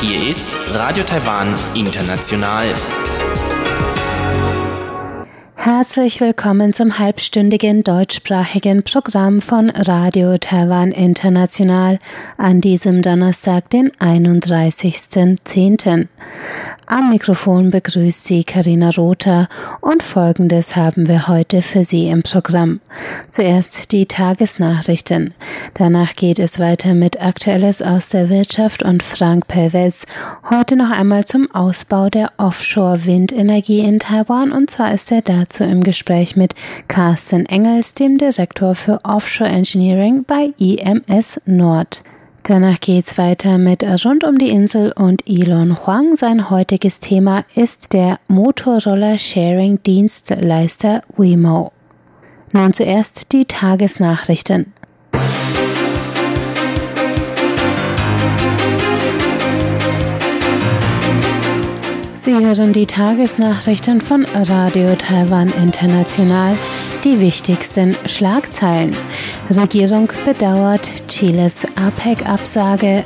Hier 0.00 0.30
ist 0.30 0.56
Radio 0.72 1.04
Taiwan 1.04 1.54
International. 1.74 2.72
Herzlich 5.66 6.20
willkommen 6.20 6.74
zum 6.74 7.00
halbstündigen 7.00 7.82
deutschsprachigen 7.82 8.84
Programm 8.84 9.40
von 9.40 9.68
Radio 9.70 10.38
Taiwan 10.38 10.92
International 10.92 11.98
an 12.38 12.60
diesem 12.60 13.02
Donnerstag, 13.02 13.68
den 13.70 13.90
31.10. 13.98 16.06
Am 16.86 17.10
Mikrofon 17.10 17.72
begrüßt 17.72 18.26
Sie 18.26 18.44
Karina 18.44 18.90
Rother 18.90 19.48
und 19.80 20.04
Folgendes 20.04 20.76
haben 20.76 21.08
wir 21.08 21.26
heute 21.26 21.62
für 21.62 21.82
Sie 21.82 22.06
im 22.06 22.22
Programm. 22.22 22.78
Zuerst 23.28 23.90
die 23.90 24.06
Tagesnachrichten. 24.06 25.34
Danach 25.74 26.14
geht 26.14 26.38
es 26.38 26.60
weiter 26.60 26.94
mit 26.94 27.20
Aktuelles 27.20 27.82
aus 27.82 28.08
der 28.08 28.30
Wirtschaft 28.30 28.84
und 28.84 29.02
Frank 29.02 29.48
Pelwetz. 29.48 30.06
Heute 30.48 30.76
noch 30.76 30.92
einmal 30.92 31.24
zum 31.24 31.50
Ausbau 31.50 32.08
der 32.08 32.30
Offshore-Windenergie 32.36 33.80
in 33.80 33.98
Taiwan 33.98 34.52
und 34.52 34.70
zwar 34.70 34.94
ist 34.94 35.10
er 35.10 35.22
dazu 35.22 35.55
im 35.64 35.82
Gespräch 35.82 36.36
mit 36.36 36.54
Carsten 36.88 37.46
Engels, 37.46 37.94
dem 37.94 38.18
Direktor 38.18 38.74
für 38.74 39.00
Offshore 39.04 39.50
Engineering 39.50 40.24
bei 40.26 40.52
IMS 40.58 41.40
Nord. 41.46 42.02
Danach 42.42 42.78
geht's 42.78 43.18
weiter 43.18 43.58
mit 43.58 43.82
Rund 44.04 44.22
um 44.22 44.38
die 44.38 44.50
Insel 44.50 44.92
und 44.92 45.28
Elon 45.28 45.84
Huang. 45.84 46.14
Sein 46.14 46.48
heutiges 46.48 47.00
Thema 47.00 47.44
ist 47.56 47.92
der 47.92 48.20
Motorroller 48.28 49.18
Sharing 49.18 49.82
Dienstleister 49.82 51.02
Wemo. 51.16 51.72
Nun 52.52 52.72
zuerst 52.72 53.32
die 53.32 53.46
Tagesnachrichten. 53.46 54.72
Sie 62.26 62.34
hören 62.34 62.72
die 62.72 62.86
Tagesnachrichten 62.86 64.00
von 64.00 64.24
Radio 64.24 64.96
Taiwan 64.96 65.48
International 65.62 66.56
die 67.04 67.20
wichtigsten 67.20 67.94
Schlagzeilen. 68.06 68.96
Regierung 69.48 70.10
bedauert 70.24 70.90
Chiles 71.06 71.64
APEC-Absage. 71.76 73.04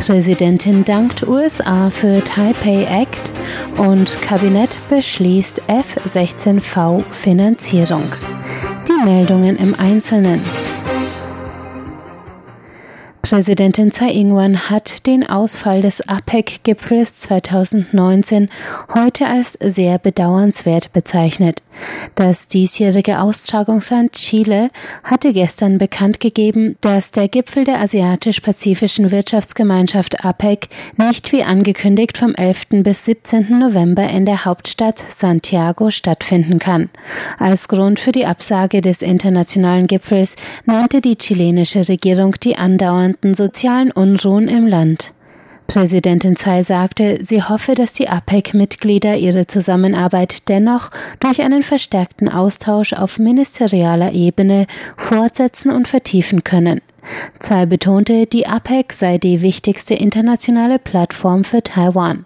Präsidentin 0.00 0.84
dankt 0.84 1.22
USA 1.22 1.88
für 1.88 2.24
Taipei 2.24 2.82
Act 2.90 3.30
und 3.76 4.20
Kabinett 4.22 4.76
beschließt 4.90 5.62
F-16V 5.68 7.04
Finanzierung. 7.12 8.10
Die 8.88 9.04
Meldungen 9.04 9.56
im 9.56 9.78
Einzelnen. 9.78 10.40
Präsidentin 13.28 13.92
Tsai 13.92 14.10
Ing-wen 14.12 14.70
hat 14.70 15.06
den 15.06 15.28
Ausfall 15.28 15.82
des 15.82 16.00
APEC-Gipfels 16.08 17.20
2019 17.20 18.48
heute 18.94 19.26
als 19.26 19.58
sehr 19.60 19.98
bedauernswert 19.98 20.94
bezeichnet. 20.94 21.62
Das 22.14 22.48
diesjährige 22.48 23.20
Austragungsland 23.20 24.12
Chile 24.12 24.70
hatte 25.04 25.34
gestern 25.34 25.76
bekannt 25.76 26.20
gegeben, 26.20 26.76
dass 26.80 27.10
der 27.10 27.28
Gipfel 27.28 27.64
der 27.64 27.82
Asiatisch-Pazifischen 27.82 29.10
Wirtschaftsgemeinschaft 29.10 30.24
APEC 30.24 30.68
nicht 30.96 31.30
wie 31.30 31.42
angekündigt 31.42 32.16
vom 32.16 32.34
11. 32.34 32.82
bis 32.82 33.04
17. 33.04 33.58
November 33.58 34.08
in 34.08 34.24
der 34.24 34.46
Hauptstadt 34.46 34.98
Santiago 34.98 35.90
stattfinden 35.90 36.58
kann. 36.58 36.88
Als 37.38 37.68
Grund 37.68 38.00
für 38.00 38.12
die 38.12 38.24
Absage 38.24 38.80
des 38.80 39.02
internationalen 39.02 39.86
Gipfels 39.86 40.36
nannte 40.64 41.02
die 41.02 41.16
chilenische 41.16 41.86
Regierung 41.86 42.34
die 42.42 42.56
andauernde 42.56 43.17
angespannten 43.18 43.34
sozialen 43.34 43.90
Unruhen 43.90 44.48
im 44.48 44.66
Land. 44.66 45.12
Präsidentin 45.66 46.36
Tsai 46.36 46.62
sagte, 46.62 47.18
sie 47.20 47.42
hoffe, 47.42 47.74
dass 47.74 47.92
die 47.92 48.08
APEC-Mitglieder 48.08 49.16
ihre 49.16 49.46
Zusammenarbeit 49.46 50.48
dennoch 50.48 50.90
durch 51.20 51.42
einen 51.42 51.62
verstärkten 51.62 52.28
Austausch 52.28 52.94
auf 52.94 53.18
ministerialer 53.18 54.12
Ebene 54.12 54.66
fortsetzen 54.96 55.70
und 55.70 55.86
vertiefen 55.86 56.42
können. 56.42 56.80
Tsai 57.38 57.66
betonte, 57.66 58.26
die 58.26 58.46
APEC 58.46 58.92
sei 58.92 59.18
die 59.18 59.42
wichtigste 59.42 59.94
internationale 59.94 60.78
Plattform 60.78 61.44
für 61.44 61.62
Taiwan. 61.62 62.24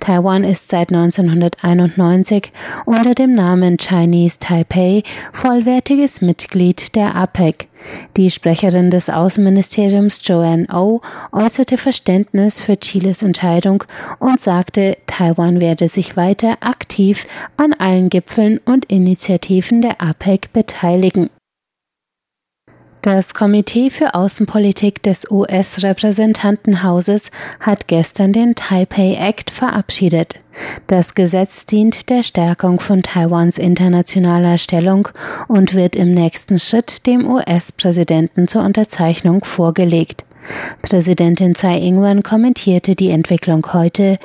Taiwan 0.00 0.44
ist 0.44 0.68
seit 0.68 0.90
1991 0.90 2.52
unter 2.84 3.14
dem 3.14 3.34
Namen 3.34 3.76
Chinese 3.78 4.38
Taipei 4.38 5.02
vollwertiges 5.32 6.20
Mitglied 6.20 6.94
der 6.94 7.14
APEC. 7.14 7.68
Die 8.16 8.30
Sprecherin 8.30 8.90
des 8.90 9.10
Außenministeriums 9.10 10.20
Joanne 10.24 10.66
O 10.72 11.00
oh 11.00 11.00
äußerte 11.32 11.76
Verständnis 11.76 12.62
für 12.62 12.78
Chiles 12.78 13.22
Entscheidung 13.22 13.84
und 14.18 14.40
sagte, 14.40 14.96
Taiwan 15.06 15.60
werde 15.60 15.88
sich 15.88 16.16
weiter 16.16 16.56
aktiv 16.60 17.26
an 17.56 17.72
allen 17.74 18.08
Gipfeln 18.08 18.58
und 18.64 18.86
Initiativen 18.86 19.82
der 19.82 20.00
APEC 20.00 20.52
beteiligen. 20.52 21.30
Das 23.04 23.34
Komitee 23.34 23.90
für 23.90 24.14
Außenpolitik 24.14 25.02
des 25.02 25.30
US-Repräsentantenhauses 25.30 27.30
hat 27.60 27.86
gestern 27.86 28.32
den 28.32 28.54
Taipei 28.54 29.18
Act 29.20 29.50
verabschiedet. 29.50 30.40
Das 30.86 31.14
Gesetz 31.14 31.66
dient 31.66 32.08
der 32.08 32.22
Stärkung 32.22 32.80
von 32.80 33.02
Taiwans 33.02 33.58
internationaler 33.58 34.56
Stellung 34.56 35.08
und 35.48 35.74
wird 35.74 35.96
im 35.96 36.14
nächsten 36.14 36.58
Schritt 36.58 37.06
dem 37.06 37.30
US-Präsidenten 37.30 38.48
zur 38.48 38.62
Unterzeichnung 38.62 39.44
vorgelegt. 39.44 40.24
Präsidentin 40.80 41.54
Tsai 41.54 41.80
Ing-wen 41.80 42.22
kommentierte 42.22 42.94
die 42.94 43.10
Entwicklung 43.10 43.66
heute. 43.74 44.16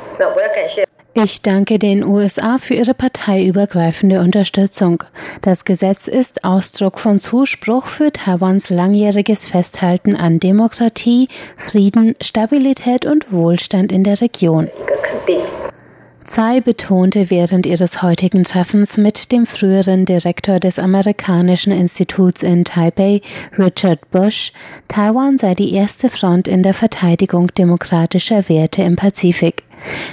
Ich 1.16 1.42
danke 1.42 1.80
den 1.80 2.04
USA 2.04 2.60
für 2.60 2.76
ihre 2.76 2.94
parteiübergreifende 2.94 4.22
Unterstützung. 4.22 5.04
Das 5.42 5.66
Gesetz 5.66 6.08
ist 6.08 6.44
Ausdruck 6.44 7.00
von 7.00 7.20
Zuspruch 7.20 7.88
für 7.88 8.14
Taiwans 8.14 8.70
langjähriges 8.70 9.48
Festhalten 9.48 10.16
an 10.16 10.40
Demokratie, 10.40 11.28
Frieden, 11.58 12.14
Stabilität 12.22 13.06
und 13.06 13.34
Wohlstand 13.34 13.92
in 13.92 14.04
der 14.04 14.22
Region. 14.22 14.68
Tsai 16.24 16.62
betonte 16.62 17.32
während 17.32 17.66
ihres 17.66 18.04
heutigen 18.04 18.44
Treffens 18.44 18.98
mit 18.98 19.32
dem 19.32 19.48
früheren 19.48 20.06
Direktor 20.06 20.60
des 20.60 20.78
amerikanischen 20.78 21.74
Instituts 21.74 22.44
in 22.44 22.66
Taipei, 22.66 23.22
Richard 23.58 24.12
Bush, 24.12 24.54
Taiwan 24.88 25.40
sei 25.40 25.56
die 25.56 25.74
erste 25.74 26.08
Front 26.08 26.48
in 26.48 26.62
der 26.62 26.76
Verteidigung 26.76 27.48
demokratischer 27.56 28.48
Werte 28.48 28.84
im 28.84 28.96
Pazifik. 28.96 29.64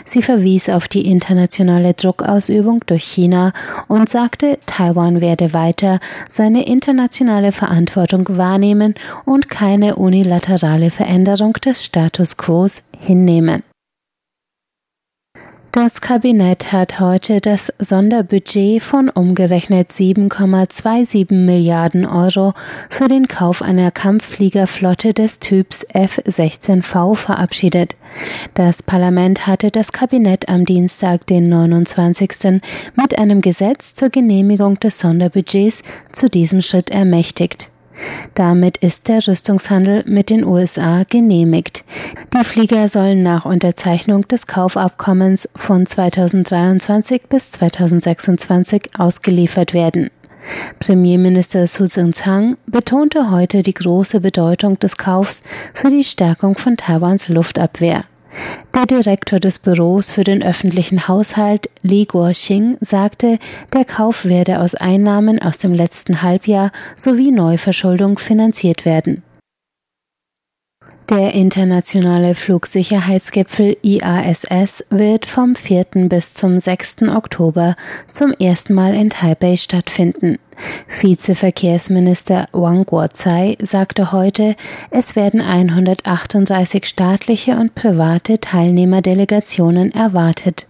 Sie 0.05 0.23
verwies 0.23 0.69
auf 0.69 0.89
die 0.89 1.11
internationale 1.11 1.95
Druckausübung 1.95 2.81
durch 2.87 3.05
China 3.05 3.53
und 3.89 4.09
sagte, 4.09 4.59
Taiwan 4.67 5.21
werde 5.21 5.53
weiter 5.53 6.01
seine 6.29 6.67
internationale 6.67 7.53
Verantwortung 7.53 8.25
wahrnehmen 8.31 8.95
und 9.25 9.49
keine 9.49 9.97
unilaterale 9.97 10.91
Veränderung 10.91 11.53
des 11.55 11.85
Status 11.85 12.37
quo 12.37 12.57
hinnehmen. 12.99 13.63
Das 15.77 16.01
Kabinett 16.01 16.73
hat 16.73 17.01
heute 17.01 17.43
das 17.43 17.71
Sonderbudget 17.79 18.83
von 18.83 19.11
umgerechnet 19.11 19.91
7,27 19.91 21.35
Milliarden 21.35 22.07
Euro 22.07 22.55
für 22.89 23.09
den 23.09 23.29
Kauf 23.29 23.61
einer 23.61 23.91
Kampffliegerflotte 23.91 25.13
des 25.13 25.39
Typs 25.39 25.83
F-16V 25.83 27.15
verabschiedet. 27.15 27.95
Das 28.55 28.83
Parlament 28.83 29.47
hatte 29.47 29.71
das 29.71 29.93
Kabinett 29.93 30.49
am 30.49 30.65
Dienstag, 30.65 31.27
den 31.27 31.51
29. 31.51 32.63
mit 32.95 33.19
einem 33.19 33.43
Gesetz 33.43 33.95
zur 33.95 34.09
Genehmigung 34.09 34.81
des 34.81 34.99
Sonderbudgets 34.99 35.83
zu 36.11 36.31
diesem 36.31 36.63
Schritt 36.63 36.89
ermächtigt. 36.89 37.69
Damit 38.35 38.77
ist 38.79 39.09
der 39.09 39.27
Rüstungshandel 39.27 40.05
mit 40.07 40.31
den 40.31 40.45
USA 40.45 41.05
genehmigt. 41.09 41.85
Die 42.35 42.45
Flieger 42.45 42.89
sollen 42.89 43.23
nach 43.23 43.45
Unterzeichnung 43.45 44.29
des 44.29 44.47
Kaufabkommens 44.47 45.49
von 45.57 45.87
2023 45.87 47.23
bis 47.29 47.53
2026 47.53 48.91
ausgeliefert 48.99 49.73
werden. 49.73 50.11
Premierminister 50.79 51.67
Su 51.67 51.87
Tseng-Chang 51.87 52.57
betonte 52.67 53.31
heute 53.31 53.63
die 53.63 53.75
große 53.75 54.21
Bedeutung 54.21 54.79
des 54.79 54.97
Kaufs 54.97 55.43
für 55.75 55.91
die 55.91 56.05
Stärkung 56.05 56.57
von 56.57 56.77
Taiwans 56.77 57.29
Luftabwehr. 57.29 58.05
Der 58.75 58.87
Direktor 58.87 59.41
des 59.41 59.59
Büros 59.59 60.11
für 60.11 60.25
den 60.25 60.43
öffentlichen 60.43 61.09
Haushalt, 61.09 61.71
Li 61.83 62.05
Guoxing, 62.05 62.77
sagte, 62.81 63.39
der 63.73 63.85
Kauf 63.85 64.25
werde 64.25 64.61
aus 64.61 64.75
Einnahmen 64.75 65.41
aus 65.41 65.59
dem 65.59 65.73
letzten 65.73 66.23
Halbjahr 66.23 66.73
sowie 66.95 67.31
Neuverschuldung 67.31 68.19
finanziert 68.19 68.85
werden. 68.85 69.23
Der 71.09 71.35
internationale 71.35 72.35
Flugsicherheitsgipfel 72.35 73.77
IASS 73.83 74.85
wird 74.91 75.27
vom 75.27 75.55
4. 75.55 76.09
bis 76.09 76.35
zum 76.35 76.59
6. 76.59 77.03
Oktober 77.15 77.77
zum 78.11 78.33
ersten 78.33 78.75
Mal 78.75 78.95
in 78.95 79.11
Taipei 79.11 79.57
stattfinden. 79.57 80.39
Vizeverkehrsminister 80.89 82.49
Wang 82.53 82.85
Guozai 82.85 83.57
sagte 83.61 84.13
heute, 84.13 84.57
es 84.91 85.17
werden 85.17 85.41
138 85.41 86.87
staatliche 86.87 87.57
und 87.57 87.75
private 87.75 88.41
Teilnehmerdelegationen 88.41 89.93
erwartet. 89.93 90.67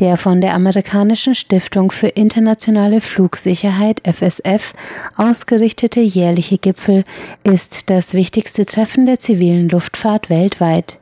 Der 0.00 0.16
von 0.16 0.40
der 0.40 0.54
amerikanischen 0.54 1.34
Stiftung 1.34 1.90
für 1.90 2.08
internationale 2.08 3.00
Flugsicherheit 3.00 4.00
FSF 4.04 4.72
ausgerichtete 5.16 6.00
jährliche 6.00 6.58
Gipfel 6.58 7.04
ist 7.44 7.90
das 7.90 8.14
wichtigste 8.14 8.66
Treffen 8.66 9.06
der 9.06 9.20
zivilen 9.20 9.68
Luftfahrt 9.68 10.30
weltweit. 10.30 10.98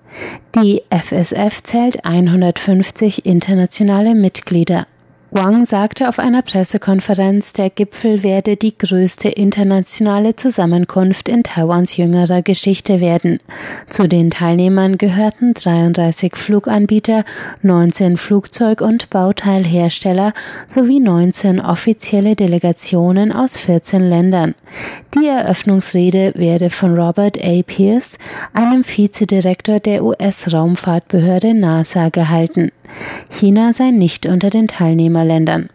Die 0.56 0.82
FSF 0.90 1.62
zählt 1.62 2.04
150 2.04 3.24
internationale 3.26 4.14
Mitglieder. 4.14 4.86
Wang 5.32 5.64
sagte 5.64 6.08
auf 6.08 6.18
einer 6.18 6.42
Pressekonferenz, 6.42 7.52
der 7.52 7.70
Gipfel 7.70 8.24
werde 8.24 8.56
die 8.56 8.76
größte 8.76 9.28
internationale 9.28 10.34
Zusammenkunft 10.34 11.28
in 11.28 11.44
Taiwans 11.44 11.96
jüngerer 11.96 12.42
Geschichte 12.42 13.00
werden. 13.00 13.38
Zu 13.88 14.08
den 14.08 14.30
Teilnehmern 14.30 14.98
gehörten 14.98 15.54
33 15.54 16.34
Fluganbieter, 16.34 17.24
19 17.62 18.16
Flugzeug- 18.16 18.80
und 18.80 19.08
Bauteilhersteller 19.10 20.32
sowie 20.66 20.98
19 20.98 21.60
offizielle 21.60 22.34
Delegationen 22.34 23.30
aus 23.30 23.56
14 23.56 24.02
Ländern. 24.02 24.56
Die 25.14 25.28
Eröffnungsrede 25.28 26.32
werde 26.34 26.70
von 26.70 26.98
Robert 26.98 27.38
A. 27.40 27.62
Pierce, 27.62 28.18
einem 28.52 28.82
Vizedirektor 28.84 29.78
der 29.78 30.02
US-Raumfahrtbehörde 30.02 31.54
NASA, 31.54 32.08
gehalten. 32.08 32.72
China 33.30 33.72
sei 33.72 33.90
nicht 33.90 34.26
unter 34.26 34.50
den 34.50 34.66
Teilnehmerländern. 35.20 35.68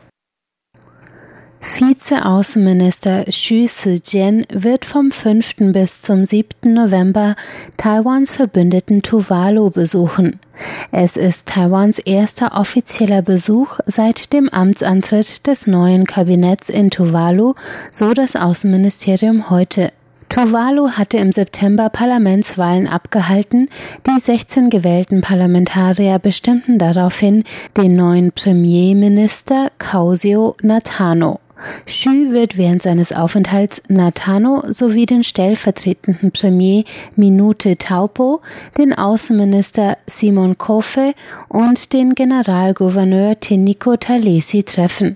Vize-Außenminister 1.62 3.26
Xu 3.26 3.66
Zijian 3.66 4.46
wird 4.54 4.86
vom 4.86 5.12
5. 5.12 5.72
bis 5.72 6.04
zum 6.04 6.24
7. 6.24 6.74
November 6.74 7.36
Taiwans 7.78 8.32
Verbündeten 8.34 9.02
Tuvalu 9.02 9.72
besuchen. 9.72 10.40
Es 10.92 11.18
ist 11.18 11.48
Taiwans 11.48 11.98
erster 11.98 12.54
offizieller 12.54 13.24
Besuch 13.24 13.80
seit 13.88 14.32
dem 14.32 14.48
Amtsantritt 14.50 15.48
des 15.48 15.66
neuen 15.66 16.06
Kabinetts 16.06 16.70
in 16.70 16.92
Tuvalu, 16.92 17.56
so 17.90 18.14
das 18.14 18.36
Außenministerium 18.36 19.50
heute. 19.50 19.92
Tuvalu 20.36 20.90
hatte 20.90 21.16
im 21.16 21.32
September 21.32 21.88
Parlamentswahlen 21.88 22.90
abgehalten. 22.90 23.70
Die 24.06 24.20
16 24.20 24.70
gewählten 24.70 25.22
Parlamentarier 25.22 26.20
bestimmten 26.20 26.78
daraufhin 26.78 27.46
den 27.78 27.96
neuen 27.96 28.34
Premierminister 28.34 29.72
Causio 29.78 30.58
Natano. 30.62 31.40
Xu 31.86 32.34
wird 32.34 32.58
während 32.58 32.82
seines 32.82 33.14
Aufenthalts 33.14 33.82
Natano 33.88 34.62
sowie 34.68 35.06
den 35.06 35.24
stellvertretenden 35.24 36.34
Premier 36.34 36.84
Minute 37.16 37.78
Taupo, 37.78 38.42
den 38.78 38.92
Außenminister 38.92 39.98
Simon 40.06 40.58
Kofe 40.58 41.14
und 41.48 41.94
den 41.94 42.14
Generalgouverneur 42.14 43.40
Tenico 43.40 43.96
Talesi 43.96 44.64
treffen. 44.64 45.16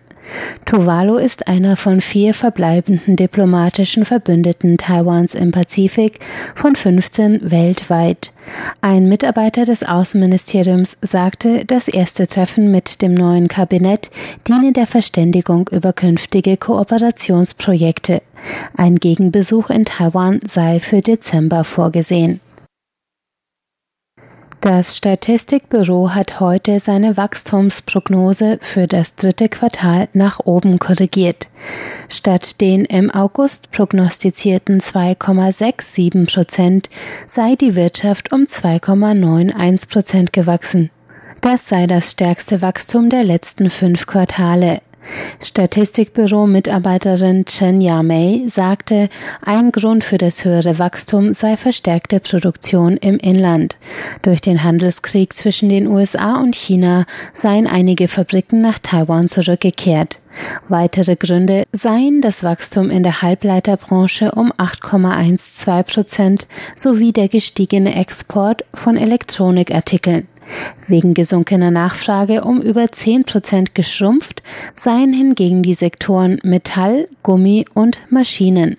Tuvalu 0.66 1.18
ist 1.18 1.48
einer 1.48 1.76
von 1.76 2.02
vier 2.02 2.34
verbleibenden 2.34 3.16
diplomatischen 3.16 4.06
Verbündeten 4.06 4.78
Taiwans 4.78 5.34
im 5.36 5.52
Pazifik 5.52 6.20
von 6.56 6.76
15 6.76 7.52
weltweit. 7.52 8.32
Ein 8.82 9.10
Mitarbeiter 9.10 9.66
des 9.66 9.84
Außenministeriums 9.84 10.98
sagte, 11.02 11.66
das 11.66 11.88
erste 11.88 12.28
Treffen 12.28 12.72
mit 12.72 13.02
dem 13.02 13.14
neuen 13.14 13.48
Kabinett 13.48 14.10
diene 14.48 14.74
der 14.74 14.88
Verständigung 14.88 15.70
über 15.72 15.94
künftige 15.94 16.58
Kooperationsprojekte. 16.58 18.22
Ein 18.76 18.98
Gegenbesuch 18.98 19.70
in 19.70 19.86
Taiwan 19.86 20.40
sei 20.48 20.80
für 20.80 21.02
Dezember 21.02 21.64
vorgesehen. 21.64 22.40
Das 24.62 24.98
Statistikbüro 24.98 26.14
hat 26.14 26.42
heute 26.42 26.82
seine 26.82 27.16
Wachstumsprognose 27.16 28.60
für 28.62 28.88
das 28.88 29.16
dritte 29.16 29.48
Quartal 29.48 30.10
nach 30.12 30.42
oben 30.44 30.80
korrigiert. 30.80 31.50
Statt 32.10 32.60
den 32.60 32.84
im 32.84 33.10
August 33.10 33.72
prognostizierten 33.72 34.82
2,67 34.82 36.34
Prozent 36.34 36.90
sei 37.26 37.56
die 37.56 37.76
Wirtschaft 37.76 38.34
um 38.34 38.42
2,91 38.42 39.90
Prozent 39.90 40.34
gewachsen. 40.34 40.90
Das 41.40 41.70
sei 41.70 41.88
das 41.88 42.12
stärkste 42.12 42.62
Wachstum 42.62 43.10
der 43.10 43.24
letzten 43.24 43.70
fünf 43.70 44.08
Quartale. 44.08 44.82
Statistikbüro-Mitarbeiterin 45.42 47.46
Chen 47.46 47.82
Yamei 47.82 48.44
sagte, 48.48 49.10
ein 49.42 49.72
Grund 49.72 50.04
für 50.04 50.18
das 50.18 50.44
höhere 50.46 50.80
Wachstum 50.80 51.34
sei 51.34 51.58
verstärkte 51.58 52.20
Produktion 52.20 52.98
im 52.98 53.18
Inland. 53.18 53.78
Durch 54.22 54.42
den 54.42 54.64
Handelskrieg 54.64 55.34
zwischen 55.34 55.70
den 55.70 55.88
USA 55.88 56.42
und 56.42 56.56
China 56.56 57.06
seien 57.34 57.68
einige 57.68 58.08
Fabriken 58.08 58.62
nach 58.62 58.80
Taiwan 58.80 59.30
zurückgekehrt. 59.30 60.20
Weitere 60.68 61.16
Gründe 61.16 61.66
seien 61.72 62.22
das 62.22 62.44
Wachstum 62.44 62.90
in 62.90 63.04
der 63.04 63.22
Halbleiterbranche 63.22 64.32
um 64.32 64.52
8,12 64.54 65.84
Prozent 65.84 66.48
sowie 66.76 67.12
der 67.12 67.28
gestiegene 67.28 67.96
Export 67.96 68.64
von 68.74 68.98
Elektronikartikeln. 68.98 70.28
Wegen 70.88 71.14
gesunkener 71.14 71.72
Nachfrage 71.72 72.44
um 72.44 72.62
über 72.62 72.92
10 72.92 73.26
Prozent 73.26 73.76
geschrumpft 73.76 74.42
seien 74.74 75.14
hingegen 75.14 75.64
die 75.64 75.74
Sektoren 75.74 76.40
Metall, 76.44 77.08
Gummi 77.24 77.66
und 77.74 78.02
Maschinen. 78.10 78.78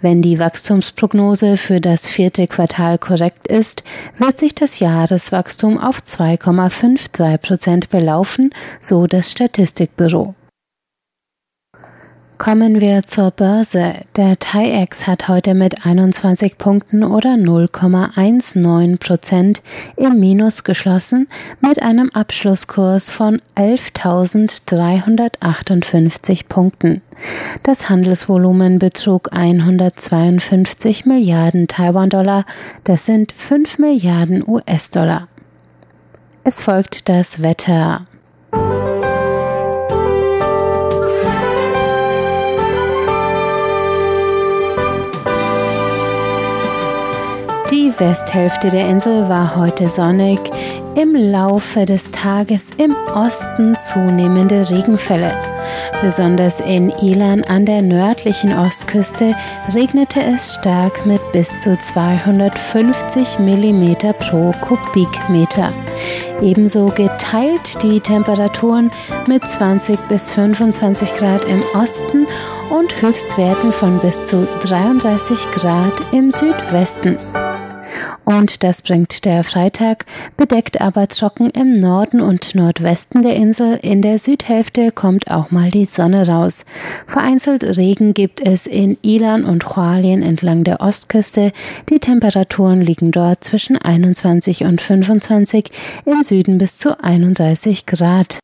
Wenn 0.00 0.22
die 0.22 0.38
Wachstumsprognose 0.38 1.56
für 1.56 1.80
das 1.80 2.06
vierte 2.06 2.46
Quartal 2.46 2.98
korrekt 2.98 3.48
ist, 3.48 3.84
wird 4.18 4.38
sich 4.38 4.54
das 4.54 4.78
Jahreswachstum 4.78 5.78
auf 5.78 5.98
2,53 5.98 7.38
Prozent 7.38 7.90
belaufen, 7.90 8.50
so 8.80 9.06
das 9.06 9.30
Statistikbüro. 9.30 10.34
Kommen 12.42 12.80
wir 12.80 13.04
zur 13.04 13.30
Börse. 13.30 13.94
Der 14.16 14.36
TAIEX 14.36 15.06
hat 15.06 15.28
heute 15.28 15.54
mit 15.54 15.86
21 15.86 16.58
Punkten 16.58 17.04
oder 17.04 17.34
0,19 17.34 18.98
Prozent 18.98 19.62
im 19.94 20.18
Minus 20.18 20.64
geschlossen 20.64 21.28
mit 21.60 21.80
einem 21.80 22.10
Abschlusskurs 22.10 23.10
von 23.10 23.40
11.358 23.54 26.48
Punkten. 26.48 27.00
Das 27.62 27.88
Handelsvolumen 27.88 28.80
betrug 28.80 29.32
152 29.32 31.06
Milliarden 31.06 31.68
Taiwan-Dollar, 31.68 32.44
das 32.82 33.06
sind 33.06 33.30
5 33.30 33.78
Milliarden 33.78 34.42
US-Dollar. 34.44 35.28
Es 36.42 36.60
folgt 36.60 37.08
das 37.08 37.40
Wetter. 37.40 38.08
Die 47.72 47.90
Westhälfte 47.96 48.68
der 48.68 48.86
Insel 48.86 49.30
war 49.30 49.56
heute 49.56 49.88
sonnig, 49.88 50.38
im 50.94 51.14
Laufe 51.14 51.86
des 51.86 52.10
Tages 52.10 52.66
im 52.76 52.94
Osten 53.14 53.74
zunehmende 53.74 54.68
Regenfälle. 54.68 55.32
Besonders 56.02 56.60
in 56.60 56.90
Ilan 57.00 57.42
an 57.44 57.64
der 57.64 57.80
nördlichen 57.80 58.52
Ostküste 58.52 59.34
regnete 59.74 60.22
es 60.22 60.52
stark 60.52 61.06
mit 61.06 61.20
bis 61.32 61.60
zu 61.60 61.74
250 61.78 63.38
mm 63.38 63.94
pro 64.18 64.50
Kubikmeter. 64.60 65.72
Ebenso 66.42 66.92
geteilt 66.94 67.82
die 67.82 68.00
Temperaturen 68.00 68.90
mit 69.26 69.48
20 69.48 69.98
bis 70.08 70.30
25 70.32 71.14
Grad 71.14 71.46
im 71.46 71.62
Osten 71.74 72.26
und 72.68 73.00
Höchstwerten 73.00 73.72
von 73.72 73.98
bis 74.00 74.22
zu 74.26 74.46
33 74.62 75.38
Grad 75.52 75.94
im 76.12 76.30
Südwesten. 76.30 77.16
Und 78.24 78.62
das 78.62 78.82
bringt 78.82 79.24
der 79.24 79.42
Freitag, 79.44 80.06
bedeckt 80.36 80.80
aber 80.80 81.08
trocken 81.08 81.50
im 81.50 81.74
Norden 81.74 82.20
und 82.20 82.54
Nordwesten 82.54 83.22
der 83.22 83.34
Insel. 83.34 83.78
In 83.82 84.02
der 84.02 84.18
Südhälfte 84.18 84.92
kommt 84.92 85.30
auch 85.30 85.50
mal 85.50 85.70
die 85.70 85.84
Sonne 85.84 86.26
raus. 86.26 86.64
Vereinzelt 87.06 87.64
Regen 87.76 88.14
gibt 88.14 88.40
es 88.40 88.66
in 88.66 88.96
Ilan 89.02 89.44
und 89.44 89.74
Hualien 89.74 90.22
entlang 90.22 90.64
der 90.64 90.80
Ostküste. 90.80 91.52
Die 91.88 91.98
Temperaturen 91.98 92.80
liegen 92.80 93.10
dort 93.10 93.44
zwischen 93.44 93.76
21 93.76 94.64
und 94.64 94.80
25, 94.80 95.70
im 96.04 96.22
Süden 96.22 96.58
bis 96.58 96.78
zu 96.78 97.02
31 97.02 97.86
Grad. 97.86 98.38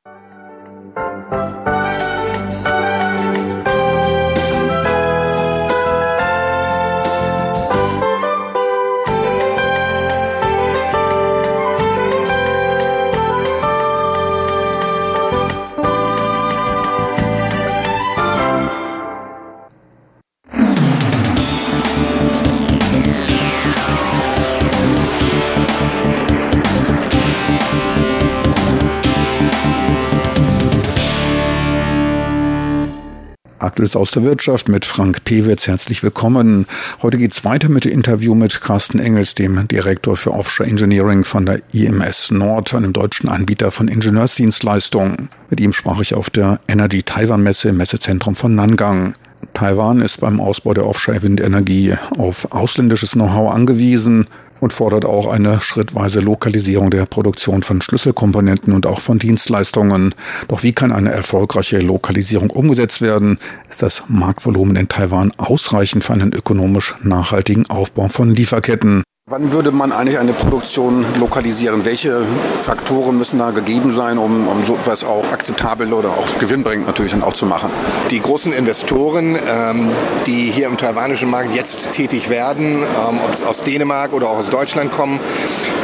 Aktuelles 33.61 33.97
aus 33.97 34.11
der 34.13 34.23
Wirtschaft 34.23 34.69
mit 34.69 34.85
Frank 34.85 35.25
Pewitz. 35.25 35.67
Herzlich 35.67 36.03
willkommen. 36.03 36.67
Heute 37.03 37.19
geht's 37.19 37.45
weiter 37.45 37.69
mit 37.69 37.85
dem 37.85 37.93
Interview 37.93 38.35
mit 38.35 38.61
Carsten 38.61 39.01
Engels, 39.01 39.35
dem 39.35 39.67
Direktor 39.67 40.17
für 40.17 40.33
Offshore 40.33 40.69
Engineering 40.69 41.25
von 41.25 41.45
der 41.45 41.61
IMS 41.73 42.31
Nord, 42.31 42.75
einem 42.75 42.93
deutschen 42.93 43.29
Anbieter 43.29 43.71
von 43.71 43.89
Ingenieursdienstleistungen. 43.89 45.29
Mit 45.51 45.61
ihm 45.61 45.73
sprach 45.73 46.01
ich 46.01 46.15
auf 46.15 46.31
der 46.31 46.61
Energy 46.69 47.03
Taiwan 47.03 47.43
Messe 47.43 47.71
im 47.71 47.79
Messezentrum 47.79 48.37
von 48.37 48.55
Nangang. 48.55 49.15
Taiwan 49.55 50.03
ist 50.03 50.21
beim 50.21 50.41
Ausbau 50.41 50.75
der 50.75 50.87
Offshore-Windenergie 50.87 51.95
auf 52.17 52.53
ausländisches 52.53 53.13
Know-how 53.13 53.53
angewiesen 53.53 54.27
und 54.61 54.73
fordert 54.73 55.05
auch 55.05 55.27
eine 55.27 55.61
schrittweise 55.61 56.21
Lokalisierung 56.21 56.91
der 56.91 57.07
Produktion 57.07 57.63
von 57.63 57.81
Schlüsselkomponenten 57.81 58.73
und 58.73 58.87
auch 58.87 59.01
von 59.01 59.19
Dienstleistungen. 59.19 60.15
Doch 60.49 60.63
wie 60.63 60.73
kann 60.73 60.93
eine 60.93 61.11
erfolgreiche 61.11 61.79
Lokalisierung 61.79 62.51
umgesetzt 62.51 63.01
werden? 63.01 63.39
Ist 63.69 63.83
das 63.83 64.05
Marktvolumen 64.09 64.77
in 64.77 64.89
Taiwan 64.89 65.33
ausreichend 65.37 66.05
für 66.05 66.13
einen 66.13 66.33
ökonomisch 66.33 66.95
nachhaltigen 67.03 67.69
Aufbau 67.71 68.09
von 68.09 68.31
Lieferketten? 68.31 69.03
Wann 69.31 69.53
würde 69.53 69.73
man 69.73 69.93
eigentlich 69.93 70.19
eine 70.19 70.33
Produktion 70.33 71.05
lokalisieren? 71.21 71.85
Welche 71.85 72.23
Faktoren 72.57 73.19
müssen 73.19 73.39
da 73.39 73.51
gegeben 73.51 73.93
sein, 73.93 74.17
um, 74.17 74.49
um 74.49 74.65
so 74.65 74.77
etwas 74.77 75.05
auch 75.05 75.23
akzeptabel 75.31 75.93
oder 75.93 76.09
auch 76.09 76.39
gewinnbringend 76.39 76.87
natürlich 76.87 77.13
dann 77.13 77.23
auch 77.23 77.35
zu 77.35 77.45
machen? 77.45 77.69
Die 78.11 78.23
großen 78.23 78.55
Investoren, 78.55 79.37
ähm, 79.47 79.91
die 80.27 80.51
hier 80.51 80.67
im 80.67 80.79
taiwanischen 80.79 81.29
Markt 81.29 81.55
jetzt 81.55 81.93
tätig 81.93 82.31
werden, 82.31 82.79
ähm, 82.79 83.19
ob 83.23 83.35
es 83.35 83.43
aus 83.43 83.61
Dänemark 83.61 84.15
oder 84.15 84.31
auch 84.31 84.39
aus 84.39 84.49
Deutschland 84.49 84.93
kommen, 84.93 85.21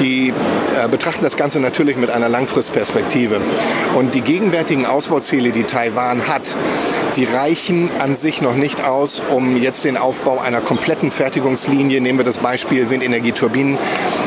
die 0.01 0.33
äh, 0.83 0.89
betrachten 0.89 1.23
das 1.23 1.37
Ganze 1.37 1.61
natürlich 1.61 1.99
mit 1.99 2.09
einer 2.09 2.31
Langfristperspektive. 2.31 3.43
Und 3.95 4.15
die 4.15 4.23
gegenwärtigen 4.23 4.87
Ausbauziele, 4.87 5.51
die 5.51 5.65
Taiwan 5.65 6.29
hat, 6.29 6.57
die 7.17 7.25
reichen 7.25 7.91
an 7.99 8.17
sich 8.17 8.43
noch 8.43 8.55
nicht 8.55 8.85
aus, 8.85 9.23
um 9.31 9.57
jetzt 9.57 9.85
den 9.85 9.97
Aufbau 9.97 10.39
einer 10.39 10.61
kompletten 10.61 11.11
Fertigungslinie, 11.11 12.01
nehmen 12.01 12.19
wir 12.19 12.25
das 12.25 12.39
Beispiel 12.39 12.91
Windenergie 12.91 13.33
Turbinen 13.33 13.79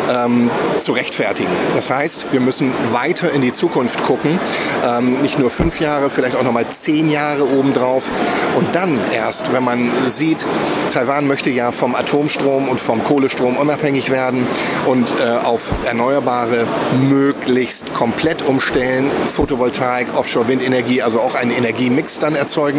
ähm, 0.10 0.50
zu 0.77 0.94
rechtfertigen. 0.94 1.51
Das 1.75 1.89
heißt, 1.89 2.27
wir 2.32 2.39
müssen 2.39 2.74
weiter 2.91 3.32
in 3.32 3.41
die 3.41 3.51
Zukunft 3.51 4.03
gucken, 4.03 4.39
ähm, 4.86 5.22
nicht 5.22 5.39
nur 5.39 5.50
fünf 5.50 5.79
Jahre, 5.82 6.10
vielleicht 6.10 6.36
auch 6.36 6.44
noch 6.44 6.51
mal 6.51 6.67
zehn 6.70 7.10
Jahre 7.10 7.44
obendrauf. 7.44 8.10
Und 8.58 8.75
dann 8.75 9.00
erst, 9.13 9.51
wenn 9.53 9.63
man 9.63 9.91
sieht, 10.08 10.46
Taiwan 10.89 11.27
möchte 11.27 11.50
ja 11.50 11.72
vom 11.72 11.96
Atomstrom 11.96 12.70
und 12.70 12.79
vom 12.79 13.03
Kohlestrom 13.03 13.58
unabhängig 13.58 14.10
werden 14.10 14.48
und 14.86 15.12
äh, 15.20 15.46
auf 15.46 15.74
Erneuerbare 15.86 16.65
möglichst 17.10 17.94
komplett 17.94 18.41
umstellen, 18.41 19.12
Photovoltaik, 19.32 20.15
Offshore-Windenergie, 20.15 21.01
also 21.01 21.20
auch 21.20 21.36
einen 21.36 21.51
Energiemix 21.51 22.20
dann 22.20 22.36
erzeugen. 22.36 22.76